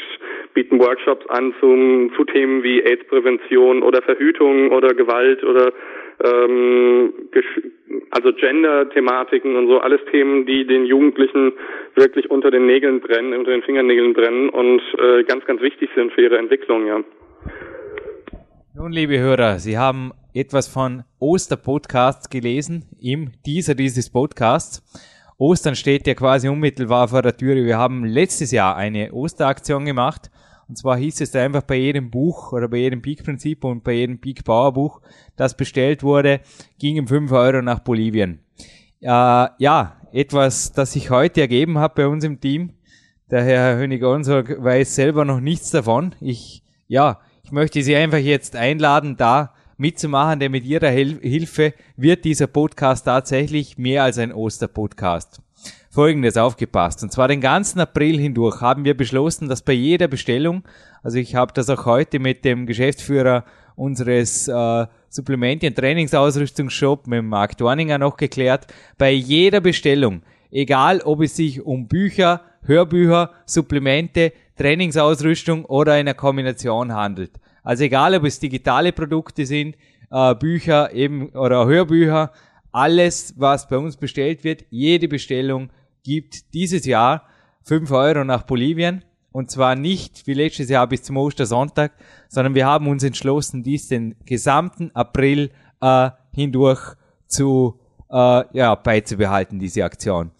bieten 0.54 0.80
Workshops 0.80 1.26
an 1.28 1.54
zum, 1.60 2.12
zu 2.16 2.26
Themen 2.26 2.64
wie 2.64 2.84
AIDS-Prävention 2.84 3.82
oder 3.82 4.02
Verhütung 4.02 4.72
oder 4.72 4.94
Gewalt 4.94 5.44
oder 5.44 5.74
ähm, 6.24 7.14
also 8.12 8.34
Gender-Thematiken 8.34 9.56
und 9.56 9.68
so, 9.68 9.80
alles 9.80 10.02
Themen, 10.12 10.46
die 10.46 10.66
den 10.66 10.86
Jugendlichen 10.86 11.54
wirklich 11.96 12.30
unter 12.30 12.52
den 12.52 12.66
Nägeln 12.66 13.00
brennen, 13.02 13.34
unter 13.34 13.52
den 13.52 13.64
Fingernägeln 13.64 14.14
brennen 14.14 14.50
und 14.50 14.82
äh, 15.00 15.24
ganz, 15.24 15.46
ganz 15.46 15.62
wichtig 15.62 15.90
sind 15.96 16.12
für 16.14 16.22
ihre 16.22 16.38
Entwicklung, 16.38 16.88
ja. 16.88 17.04
Nun, 18.76 18.92
liebe 18.92 19.20
Hörer, 19.20 19.60
Sie 19.60 19.78
haben 19.78 20.12
etwas 20.34 20.68
von 20.68 21.04
Osterpodcasts 21.20 22.30
gelesen 22.30 22.86
im 23.02 23.32
Teaser 23.44 23.76
dieses 23.76 24.10
Podcasts. 24.12 24.82
Ostern 25.38 25.76
steht 25.76 26.08
ja 26.08 26.14
quasi 26.14 26.48
unmittelbar 26.48 27.08
vor 27.08 27.22
der 27.22 27.36
Tür. 27.36 27.56
Wir 27.56 27.78
haben 27.78 28.06
letztes 28.06 28.52
Jahr 28.52 28.78
eine 28.78 29.12
Osteraktion 29.12 29.86
gemacht 29.86 30.30
und 30.72 30.78
zwar 30.78 30.96
hieß 30.96 31.20
es 31.20 31.36
einfach 31.36 31.64
bei 31.64 31.76
jedem 31.76 32.10
Buch 32.10 32.54
oder 32.54 32.70
bei 32.70 32.78
jedem 32.78 33.02
Peak-Prinzip 33.02 33.66
und 33.66 33.84
bei 33.84 33.92
jedem 33.92 34.22
Peak-Power-Buch, 34.22 35.02
das 35.36 35.58
bestellt 35.58 36.02
wurde, 36.02 36.40
gingen 36.80 37.10
5 37.10 37.30
Euro 37.34 37.62
nach 37.62 37.80
Bolivien. 37.80 38.40
Äh, 39.02 39.08
ja, 39.08 39.98
etwas, 40.14 40.72
das 40.72 40.94
sich 40.94 41.10
heute 41.10 41.42
ergeben 41.42 41.78
hat 41.78 41.96
bei 41.96 42.08
uns 42.08 42.24
im 42.24 42.40
Team. 42.40 42.72
Der 43.30 43.44
Herr 43.44 43.76
Hönig-Onsor 43.76 44.46
weiß 44.64 44.96
selber 44.96 45.26
noch 45.26 45.42
nichts 45.42 45.72
davon. 45.72 46.16
Ich, 46.22 46.64
ja, 46.88 47.20
ich 47.44 47.52
möchte 47.52 47.84
Sie 47.84 47.94
einfach 47.98 48.20
jetzt 48.20 48.56
einladen, 48.56 49.18
da 49.18 49.54
mitzumachen, 49.76 50.40
denn 50.40 50.54
mit 50.54 50.64
Ihrer 50.64 50.88
Hil 50.88 51.20
Hilfe 51.20 51.74
wird 51.98 52.24
dieser 52.24 52.48
Podcast 52.48 53.04
tatsächlich 53.04 53.78
mehr 53.78 54.04
als 54.04 54.18
ein 54.18 54.32
Osterpodcast. 54.32 55.42
Folgendes 55.90 56.38
aufgepasst. 56.38 57.04
Und 57.04 57.12
zwar 57.12 57.28
den 57.28 57.42
ganzen 57.42 57.80
April 57.80 58.18
hindurch 58.18 58.62
haben 58.62 58.86
wir 58.86 58.96
beschlossen, 58.96 59.50
dass 59.50 59.62
bei 59.62 59.74
jeder 59.74 60.08
Bestellung, 60.08 60.64
also 61.04 61.18
ich 61.18 61.36
habe 61.36 61.54
das 61.54 61.70
auch 61.70 61.86
heute 61.86 62.20
mit 62.20 62.46
dem 62.46 62.66
Geschäftsführer 62.66 63.44
unseres 63.76 64.48
äh, 64.48 64.88
Supplementien 65.10 65.76
Trainingsausrüstungsshop 65.76 67.08
mit 67.08 67.24
Marc 67.24 67.58
Dorninger 67.58 67.98
noch 67.98 68.16
geklärt, 68.16 68.68
bei 68.98 69.12
jeder 69.12 69.60
Bestellung, 69.60 70.22
egal 70.52 71.02
ob 71.02 71.22
es 71.22 71.36
sich 71.36 71.62
um 71.62 71.88
Bücher, 71.88 72.42
Hörbücher, 72.64 73.32
Supplemente, 73.46 74.32
Trainingsausrüstung 74.58 75.66
oder 75.66 75.94
eine 75.94 76.14
Kombination 76.14 76.94
handelt. 76.94 77.32
Also 77.64 77.84
egal 77.84 78.16
ob 78.16 78.24
es 78.24 78.40
digitale 78.40 78.94
Produkte 78.94 79.46
sind, 79.46 79.76
äh, 80.12 80.36
Bücher 80.36 80.94
eben 80.94 81.30
oder 81.30 81.66
Hörbücher, 81.66 82.32
alles, 82.72 83.34
was 83.38 83.68
bei 83.68 83.78
uns 83.78 83.98
bestellt 83.98 84.44
wird, 84.44 84.66
jede 84.70 85.08
Bestellung 85.08 85.70
gibt 86.04 86.54
dieses 86.54 86.86
Jahr 86.86 87.24
5 87.64 87.92
Euro 87.92 88.24
nach 88.24 88.44
Bolivien. 88.44 89.04
Und 89.32 89.50
zwar 89.50 89.76
nicht 89.76 90.28
wie 90.28 90.34
letztes 90.34 90.70
Jahr 90.70 90.88
bis 90.88 91.04
zum 91.04 91.16
Ostersonntag, 91.16 91.94
sondern 92.28 92.54
wir 92.54 92.66
haben 92.66 92.88
uns 92.88 93.04
entschlossen, 93.04 93.64
dies 93.64 93.88
den 93.88 94.16
gesamten 94.26 94.92
April 94.94 95.52
äh, 95.80 96.10
hindurch 96.34 96.96
zu 97.28 97.80
äh, 98.10 98.44
ja, 98.58 98.76
beizubehalten, 98.76 99.58
diese 99.58 99.86
Aktion. 99.86 100.32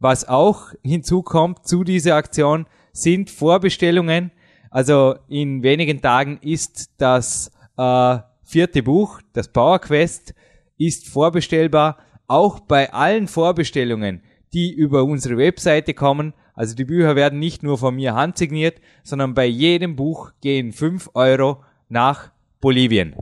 Was 0.00 0.28
auch 0.28 0.72
hinzukommt 0.82 1.66
zu 1.66 1.84
dieser 1.84 2.16
Aktion 2.16 2.66
sind 2.92 3.30
Vorbestellungen. 3.30 4.32
Also 4.70 5.16
in 5.28 5.62
wenigen 5.62 6.00
Tagen 6.00 6.38
ist 6.42 6.90
das 6.98 7.52
äh, 7.76 8.18
vierte 8.42 8.82
Buch, 8.82 9.20
das 9.32 9.48
Power 9.48 9.78
Quest, 9.78 10.34
ist 10.80 11.12
vorbestellbar. 11.12 11.98
Auch 12.26 12.60
bei 12.60 12.92
allen 12.92 13.28
Vorbestellungen 13.28 14.22
die 14.52 14.74
über 14.74 15.04
unsere 15.04 15.38
Webseite 15.38 15.94
kommen. 15.94 16.34
Also 16.54 16.76
die 16.76 16.84
Bücher 16.84 17.16
werden 17.16 17.38
nicht 17.38 17.62
nur 17.62 17.78
von 17.78 17.94
mir 17.94 18.14
handsigniert, 18.14 18.74
sondern 19.02 19.34
bei 19.34 19.46
jedem 19.46 19.96
Buch 19.96 20.30
gehen 20.42 20.72
5 20.72 21.10
Euro 21.14 21.62
nach 21.88 22.30
Bolivien. 22.60 23.14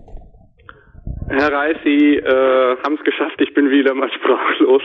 Herr 1.28 1.52
Reis, 1.52 1.76
Sie 1.84 2.16
äh, 2.16 2.76
haben 2.82 2.94
es 2.98 3.04
geschafft. 3.04 3.40
Ich 3.40 3.52
bin 3.54 3.70
wieder 3.70 3.94
mal 3.94 4.10
sprachlos. 4.12 4.82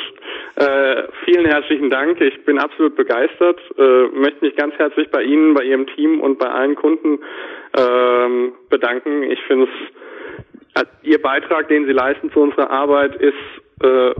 Äh, 0.55 1.03
vielen 1.25 1.45
herzlichen 1.45 1.89
Dank. 1.89 2.19
Ich 2.21 2.45
bin 2.45 2.59
absolut 2.59 2.95
begeistert. 2.95 3.59
Äh, 3.77 4.07
möchte 4.13 4.45
mich 4.45 4.55
ganz 4.55 4.75
herzlich 4.75 5.09
bei 5.09 5.23
Ihnen, 5.23 5.53
bei 5.53 5.63
Ihrem 5.63 5.87
Team 5.87 6.19
und 6.21 6.37
bei 6.39 6.47
allen 6.47 6.75
Kunden 6.75 7.19
äh, 7.73 8.51
bedanken. 8.69 9.23
Ich 9.23 9.39
finde 9.47 9.65
es, 9.65 9.93
Ihr 11.03 11.21
Beitrag, 11.21 11.67
den 11.67 11.85
Sie 11.85 11.91
leisten 11.91 12.31
zu 12.31 12.39
unserer 12.39 12.71
Arbeit, 12.71 13.15
ist 13.15 13.33
äh, 13.83 14.13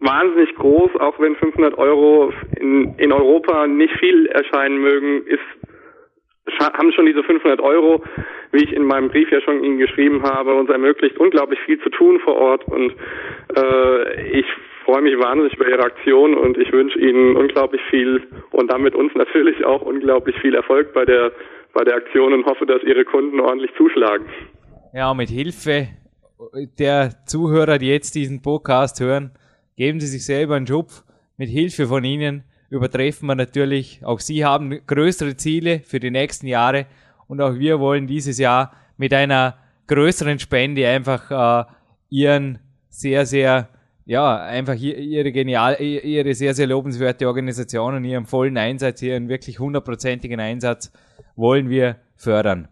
wahnsinnig 0.00 0.54
groß, 0.56 0.96
auch 0.98 1.18
wenn 1.20 1.36
500 1.36 1.76
Euro 1.78 2.32
in, 2.58 2.94
in 2.96 3.12
Europa 3.12 3.66
nicht 3.66 3.94
viel 3.98 4.26
erscheinen 4.26 4.78
mögen, 4.78 5.26
ist 5.26 5.40
haben 6.58 6.92
schon 6.92 7.06
diese 7.06 7.22
500 7.22 7.60
Euro, 7.60 8.02
wie 8.52 8.64
ich 8.64 8.72
in 8.72 8.84
meinem 8.84 9.08
Brief 9.08 9.30
ja 9.30 9.40
schon 9.40 9.62
Ihnen 9.62 9.78
geschrieben 9.78 10.22
habe, 10.22 10.54
uns 10.54 10.68
ermöglicht 10.68 11.16
unglaublich 11.18 11.60
viel 11.60 11.80
zu 11.80 11.90
tun 11.90 12.20
vor 12.20 12.36
Ort 12.36 12.64
und 12.66 12.92
äh, 13.56 14.38
ich 14.38 14.46
freue 14.84 15.02
mich 15.02 15.16
wahnsinnig 15.18 15.54
über 15.54 15.68
Ihre 15.68 15.84
Aktion 15.84 16.34
und 16.34 16.58
ich 16.58 16.72
wünsche 16.72 16.98
Ihnen 16.98 17.36
unglaublich 17.36 17.80
viel 17.90 18.22
und 18.50 18.70
damit 18.70 18.94
uns 18.94 19.14
natürlich 19.14 19.64
auch 19.64 19.82
unglaublich 19.82 20.36
viel 20.40 20.54
Erfolg 20.54 20.92
bei 20.92 21.04
der 21.04 21.32
bei 21.72 21.84
der 21.84 21.94
Aktion 21.94 22.32
und 22.32 22.44
hoffe, 22.46 22.66
dass 22.66 22.82
Ihre 22.82 23.04
Kunden 23.04 23.38
ordentlich 23.38 23.70
zuschlagen. 23.76 24.26
Ja, 24.92 25.14
mit 25.14 25.28
Hilfe 25.28 25.86
der 26.78 27.24
Zuhörer, 27.26 27.78
die 27.78 27.86
jetzt 27.86 28.14
diesen 28.14 28.42
Podcast 28.42 29.00
hören, 29.00 29.32
Geben 29.80 29.98
Sie 29.98 30.08
sich 30.08 30.26
selber 30.26 30.56
einen 30.56 30.66
Schubf. 30.66 31.04
Mit 31.38 31.48
Hilfe 31.48 31.86
von 31.86 32.04
Ihnen 32.04 32.44
übertreffen 32.68 33.26
wir 33.28 33.34
natürlich. 33.34 34.04
Auch 34.04 34.20
Sie 34.20 34.44
haben 34.44 34.78
größere 34.86 35.38
Ziele 35.38 35.80
für 35.80 35.98
die 35.98 36.10
nächsten 36.10 36.46
Jahre 36.46 36.84
und 37.28 37.40
auch 37.40 37.54
wir 37.54 37.80
wollen 37.80 38.06
dieses 38.06 38.36
Jahr 38.36 38.74
mit 38.98 39.14
einer 39.14 39.56
größeren 39.86 40.38
Spende 40.38 40.86
einfach 40.86 41.30
äh, 41.30 41.70
Ihren 42.10 42.58
sehr, 42.90 43.24
sehr 43.24 43.70
ja, 44.04 44.36
einfach 44.36 44.74
ihre 44.74 45.32
genial, 45.32 45.80
ihre 45.80 46.34
sehr, 46.34 46.52
sehr 46.52 46.66
lobenswerte 46.66 47.26
Organisation 47.26 47.94
und 47.94 48.04
ihren 48.04 48.26
vollen 48.26 48.58
Einsatz, 48.58 49.00
ihren 49.00 49.30
wirklich 49.30 49.60
hundertprozentigen 49.60 50.40
Einsatz 50.40 50.92
wollen 51.36 51.70
wir 51.70 51.96
fördern. 52.16 52.68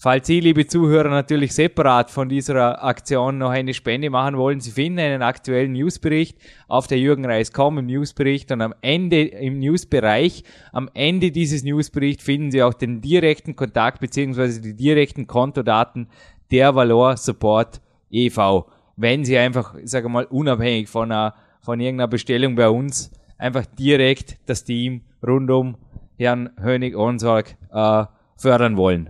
Falls 0.00 0.28
Sie, 0.28 0.38
liebe 0.38 0.66
Zuhörer, 0.66 1.10
natürlich 1.10 1.52
separat 1.54 2.10
von 2.10 2.28
dieser 2.28 2.84
Aktion 2.84 3.38
noch 3.38 3.50
eine 3.50 3.74
Spende 3.74 4.10
machen 4.10 4.36
wollen, 4.36 4.60
Sie 4.60 4.70
finden 4.70 5.00
einen 5.00 5.22
aktuellen 5.22 5.72
Newsbericht 5.72 6.38
auf 6.68 6.86
der 6.86 6.98
Jürgen 6.98 7.26
Reis.com 7.26 7.78
im 7.78 7.86
Newsbericht 7.86 8.52
und 8.52 8.60
am 8.60 8.74
Ende 8.80 9.22
im 9.22 9.58
Newsbereich, 9.58 10.44
am 10.72 10.88
Ende 10.94 11.32
dieses 11.32 11.64
Newsberichts 11.64 12.22
finden 12.22 12.52
Sie 12.52 12.62
auch 12.62 12.74
den 12.74 13.00
direkten 13.00 13.56
Kontakt 13.56 14.00
bzw. 14.00 14.60
die 14.60 14.76
direkten 14.76 15.26
Kontodaten 15.26 16.08
der 16.50 16.74
Valor 16.74 17.16
Support 17.16 17.80
e.V 18.10 18.66
wenn 18.98 19.24
sie 19.24 19.38
einfach, 19.38 19.76
sage 19.84 20.08
mal, 20.08 20.24
unabhängig 20.24 20.88
von, 20.88 21.12
einer, 21.12 21.34
von 21.60 21.78
irgendeiner 21.78 22.08
Bestellung 22.08 22.56
bei 22.56 22.68
uns 22.68 23.12
einfach 23.38 23.64
direkt 23.64 24.38
das 24.46 24.64
Team 24.64 25.02
rund 25.24 25.50
um 25.50 25.76
Herrn 26.18 26.50
Hönig-Onsorg 26.60 27.56
äh, 27.72 28.04
fördern 28.36 28.76
wollen. 28.76 29.08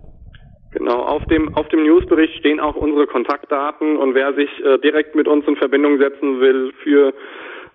Genau, 0.73 1.01
auf 1.01 1.25
dem, 1.27 1.55
auf 1.55 1.67
dem 1.69 1.83
Newsbericht 1.83 2.35
stehen 2.39 2.61
auch 2.61 2.77
unsere 2.77 3.07
Kontaktdaten 3.07 3.97
und 3.97 4.15
wer 4.15 4.35
sich 4.35 4.51
äh, 4.63 4.79
direkt 4.79 5.15
mit 5.15 5.27
uns 5.27 5.47
in 5.47 5.57
Verbindung 5.57 5.99
setzen 5.99 6.41
will 6.41 6.73
für 6.83 7.15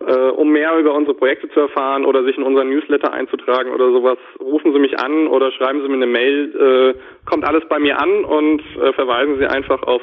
äh, 0.05 0.29
um 0.29 0.49
mehr 0.51 0.77
über 0.77 0.93
unsere 0.93 1.15
Projekte 1.15 1.49
zu 1.49 1.61
erfahren 1.61 2.05
oder 2.05 2.23
sich 2.23 2.37
in 2.37 2.43
unseren 2.43 2.69
Newsletter 2.69 3.11
einzutragen 3.11 3.71
oder 3.71 3.91
sowas, 3.91 4.17
rufen 4.39 4.73
Sie 4.73 4.79
mich 4.79 4.99
an 4.99 5.27
oder 5.27 5.51
schreiben 5.51 5.81
Sie 5.81 5.87
mir 5.87 5.95
eine 5.95 6.07
Mail. 6.07 6.93
Äh, 6.95 6.99
kommt 7.29 7.45
alles 7.45 7.63
bei 7.69 7.79
mir 7.79 7.99
an 7.99 8.25
und 8.25 8.61
äh, 8.81 8.93
verweisen 8.93 9.37
Sie 9.39 9.47
einfach 9.47 9.81
auf 9.83 10.01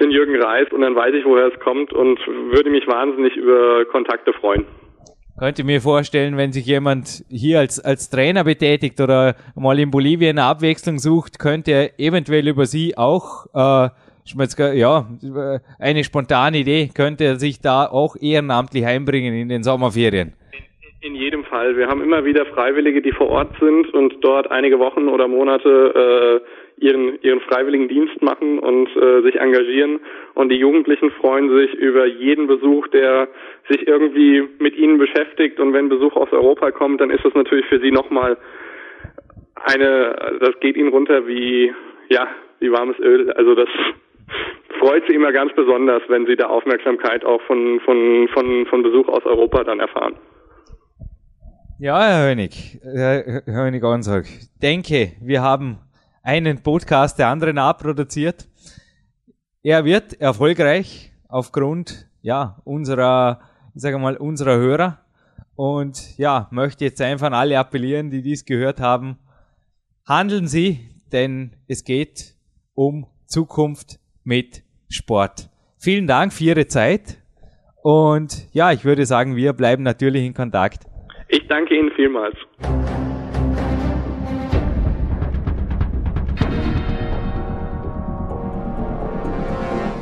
den 0.00 0.10
Jürgen 0.10 0.40
Reis 0.40 0.68
und 0.72 0.80
dann 0.80 0.94
weiß 0.94 1.14
ich, 1.14 1.24
woher 1.24 1.48
es 1.48 1.60
kommt 1.60 1.92
und 1.92 2.18
würde 2.26 2.70
mich 2.70 2.86
wahnsinnig 2.86 3.36
über 3.36 3.84
Kontakte 3.86 4.32
freuen. 4.32 4.66
Könnte 5.42 5.64
mir 5.64 5.80
vorstellen, 5.80 6.36
wenn 6.36 6.52
sich 6.52 6.66
jemand 6.66 7.24
hier 7.28 7.58
als, 7.58 7.84
als 7.84 8.08
Trainer 8.08 8.44
betätigt 8.44 9.00
oder 9.00 9.34
mal 9.56 9.76
in 9.80 9.90
Bolivien 9.90 10.38
eine 10.38 10.46
Abwechslung 10.46 11.00
sucht, 11.00 11.40
könnte 11.40 11.72
er 11.72 11.98
eventuell 11.98 12.46
über 12.46 12.64
Sie 12.64 12.96
auch, 12.96 13.46
äh, 13.52 13.88
ja, 14.78 15.08
eine 15.80 16.04
spontane 16.04 16.58
Idee, 16.58 16.90
könnte 16.94 17.24
er 17.24 17.36
sich 17.40 17.60
da 17.60 17.86
auch 17.86 18.14
ehrenamtlich 18.20 18.86
einbringen 18.86 19.34
in 19.34 19.48
den 19.48 19.64
Sommerferien. 19.64 20.34
In 21.00 21.16
jedem 21.16 21.42
Fall. 21.42 21.76
Wir 21.76 21.88
haben 21.88 22.04
immer 22.04 22.24
wieder 22.24 22.46
Freiwillige, 22.46 23.02
die 23.02 23.10
vor 23.10 23.28
Ort 23.28 23.50
sind 23.58 23.92
und 23.94 24.14
dort 24.20 24.48
einige 24.52 24.78
Wochen 24.78 25.08
oder 25.08 25.26
Monate 25.26 26.40
äh, 26.40 26.61
ihren, 26.82 27.18
ihren 27.22 27.40
freiwilligen 27.40 27.88
Dienst 27.88 28.20
machen 28.20 28.58
und 28.58 28.88
äh, 28.96 29.22
sich 29.22 29.36
engagieren. 29.36 30.00
Und 30.34 30.48
die 30.48 30.56
Jugendlichen 30.56 31.10
freuen 31.12 31.48
sich 31.56 31.74
über 31.74 32.06
jeden 32.06 32.46
Besuch, 32.46 32.88
der 32.88 33.28
sich 33.68 33.86
irgendwie 33.86 34.42
mit 34.58 34.76
ihnen 34.76 34.98
beschäftigt. 34.98 35.60
Und 35.60 35.72
wenn 35.72 35.88
Besuch 35.88 36.16
aus 36.16 36.32
Europa 36.32 36.70
kommt, 36.72 37.00
dann 37.00 37.10
ist 37.10 37.24
das 37.24 37.34
natürlich 37.34 37.66
für 37.66 37.80
sie 37.80 37.92
nochmal 37.92 38.36
eine, 39.54 40.38
das 40.40 40.58
geht 40.60 40.76
ihnen 40.76 40.88
runter 40.88 41.26
wie, 41.26 41.72
ja, 42.08 42.26
wie 42.58 42.72
warmes 42.72 42.98
Öl. 42.98 43.30
Also 43.32 43.54
das 43.54 43.68
freut 44.80 45.04
sie 45.08 45.14
immer 45.14 45.32
ganz 45.32 45.52
besonders, 45.54 46.02
wenn 46.08 46.26
sie 46.26 46.36
da 46.36 46.46
Aufmerksamkeit 46.46 47.24
auch 47.24 47.40
von, 47.42 47.80
von, 47.84 48.28
von, 48.34 48.66
von 48.66 48.82
Besuch 48.82 49.08
aus 49.08 49.24
Europa 49.24 49.62
dann 49.62 49.78
erfahren. 49.78 50.16
Ja, 51.78 52.00
Herr 52.00 52.30
Hönig, 52.30 52.78
Herr 52.82 53.42
Hönig 53.46 53.82
Onsag, 53.82 54.24
denke, 54.62 55.12
wir 55.20 55.42
haben 55.42 55.78
einen 56.22 56.62
Podcast 56.62 57.18
der 57.18 57.28
anderen 57.28 57.58
abproduziert. 57.58 58.48
Er 59.62 59.84
wird 59.84 60.20
erfolgreich 60.20 61.12
aufgrund 61.28 62.08
ja 62.22 62.60
unserer, 62.64 63.40
ich 63.74 63.82
sage 63.82 63.98
mal, 63.98 64.16
unserer 64.16 64.56
Hörer 64.56 64.98
und 65.56 66.16
ja 66.18 66.48
möchte 66.50 66.84
jetzt 66.84 67.00
einfach 67.00 67.26
an 67.26 67.34
alle 67.34 67.58
appellieren, 67.58 68.10
die 68.10 68.22
dies 68.22 68.44
gehört 68.44 68.80
haben, 68.80 69.18
handeln 70.06 70.46
Sie, 70.46 70.80
denn 71.12 71.56
es 71.68 71.84
geht 71.84 72.34
um 72.74 73.06
Zukunft 73.26 73.98
mit 74.24 74.62
Sport. 74.88 75.48
Vielen 75.78 76.06
Dank 76.06 76.32
für 76.32 76.44
Ihre 76.44 76.66
Zeit 76.66 77.18
und 77.82 78.48
ja, 78.52 78.72
ich 78.72 78.84
würde 78.84 79.06
sagen, 79.06 79.34
wir 79.36 79.52
bleiben 79.52 79.82
natürlich 79.82 80.24
in 80.24 80.34
Kontakt. 80.34 80.84
Ich 81.28 81.46
danke 81.48 81.76
Ihnen 81.76 81.90
vielmals. 81.96 82.36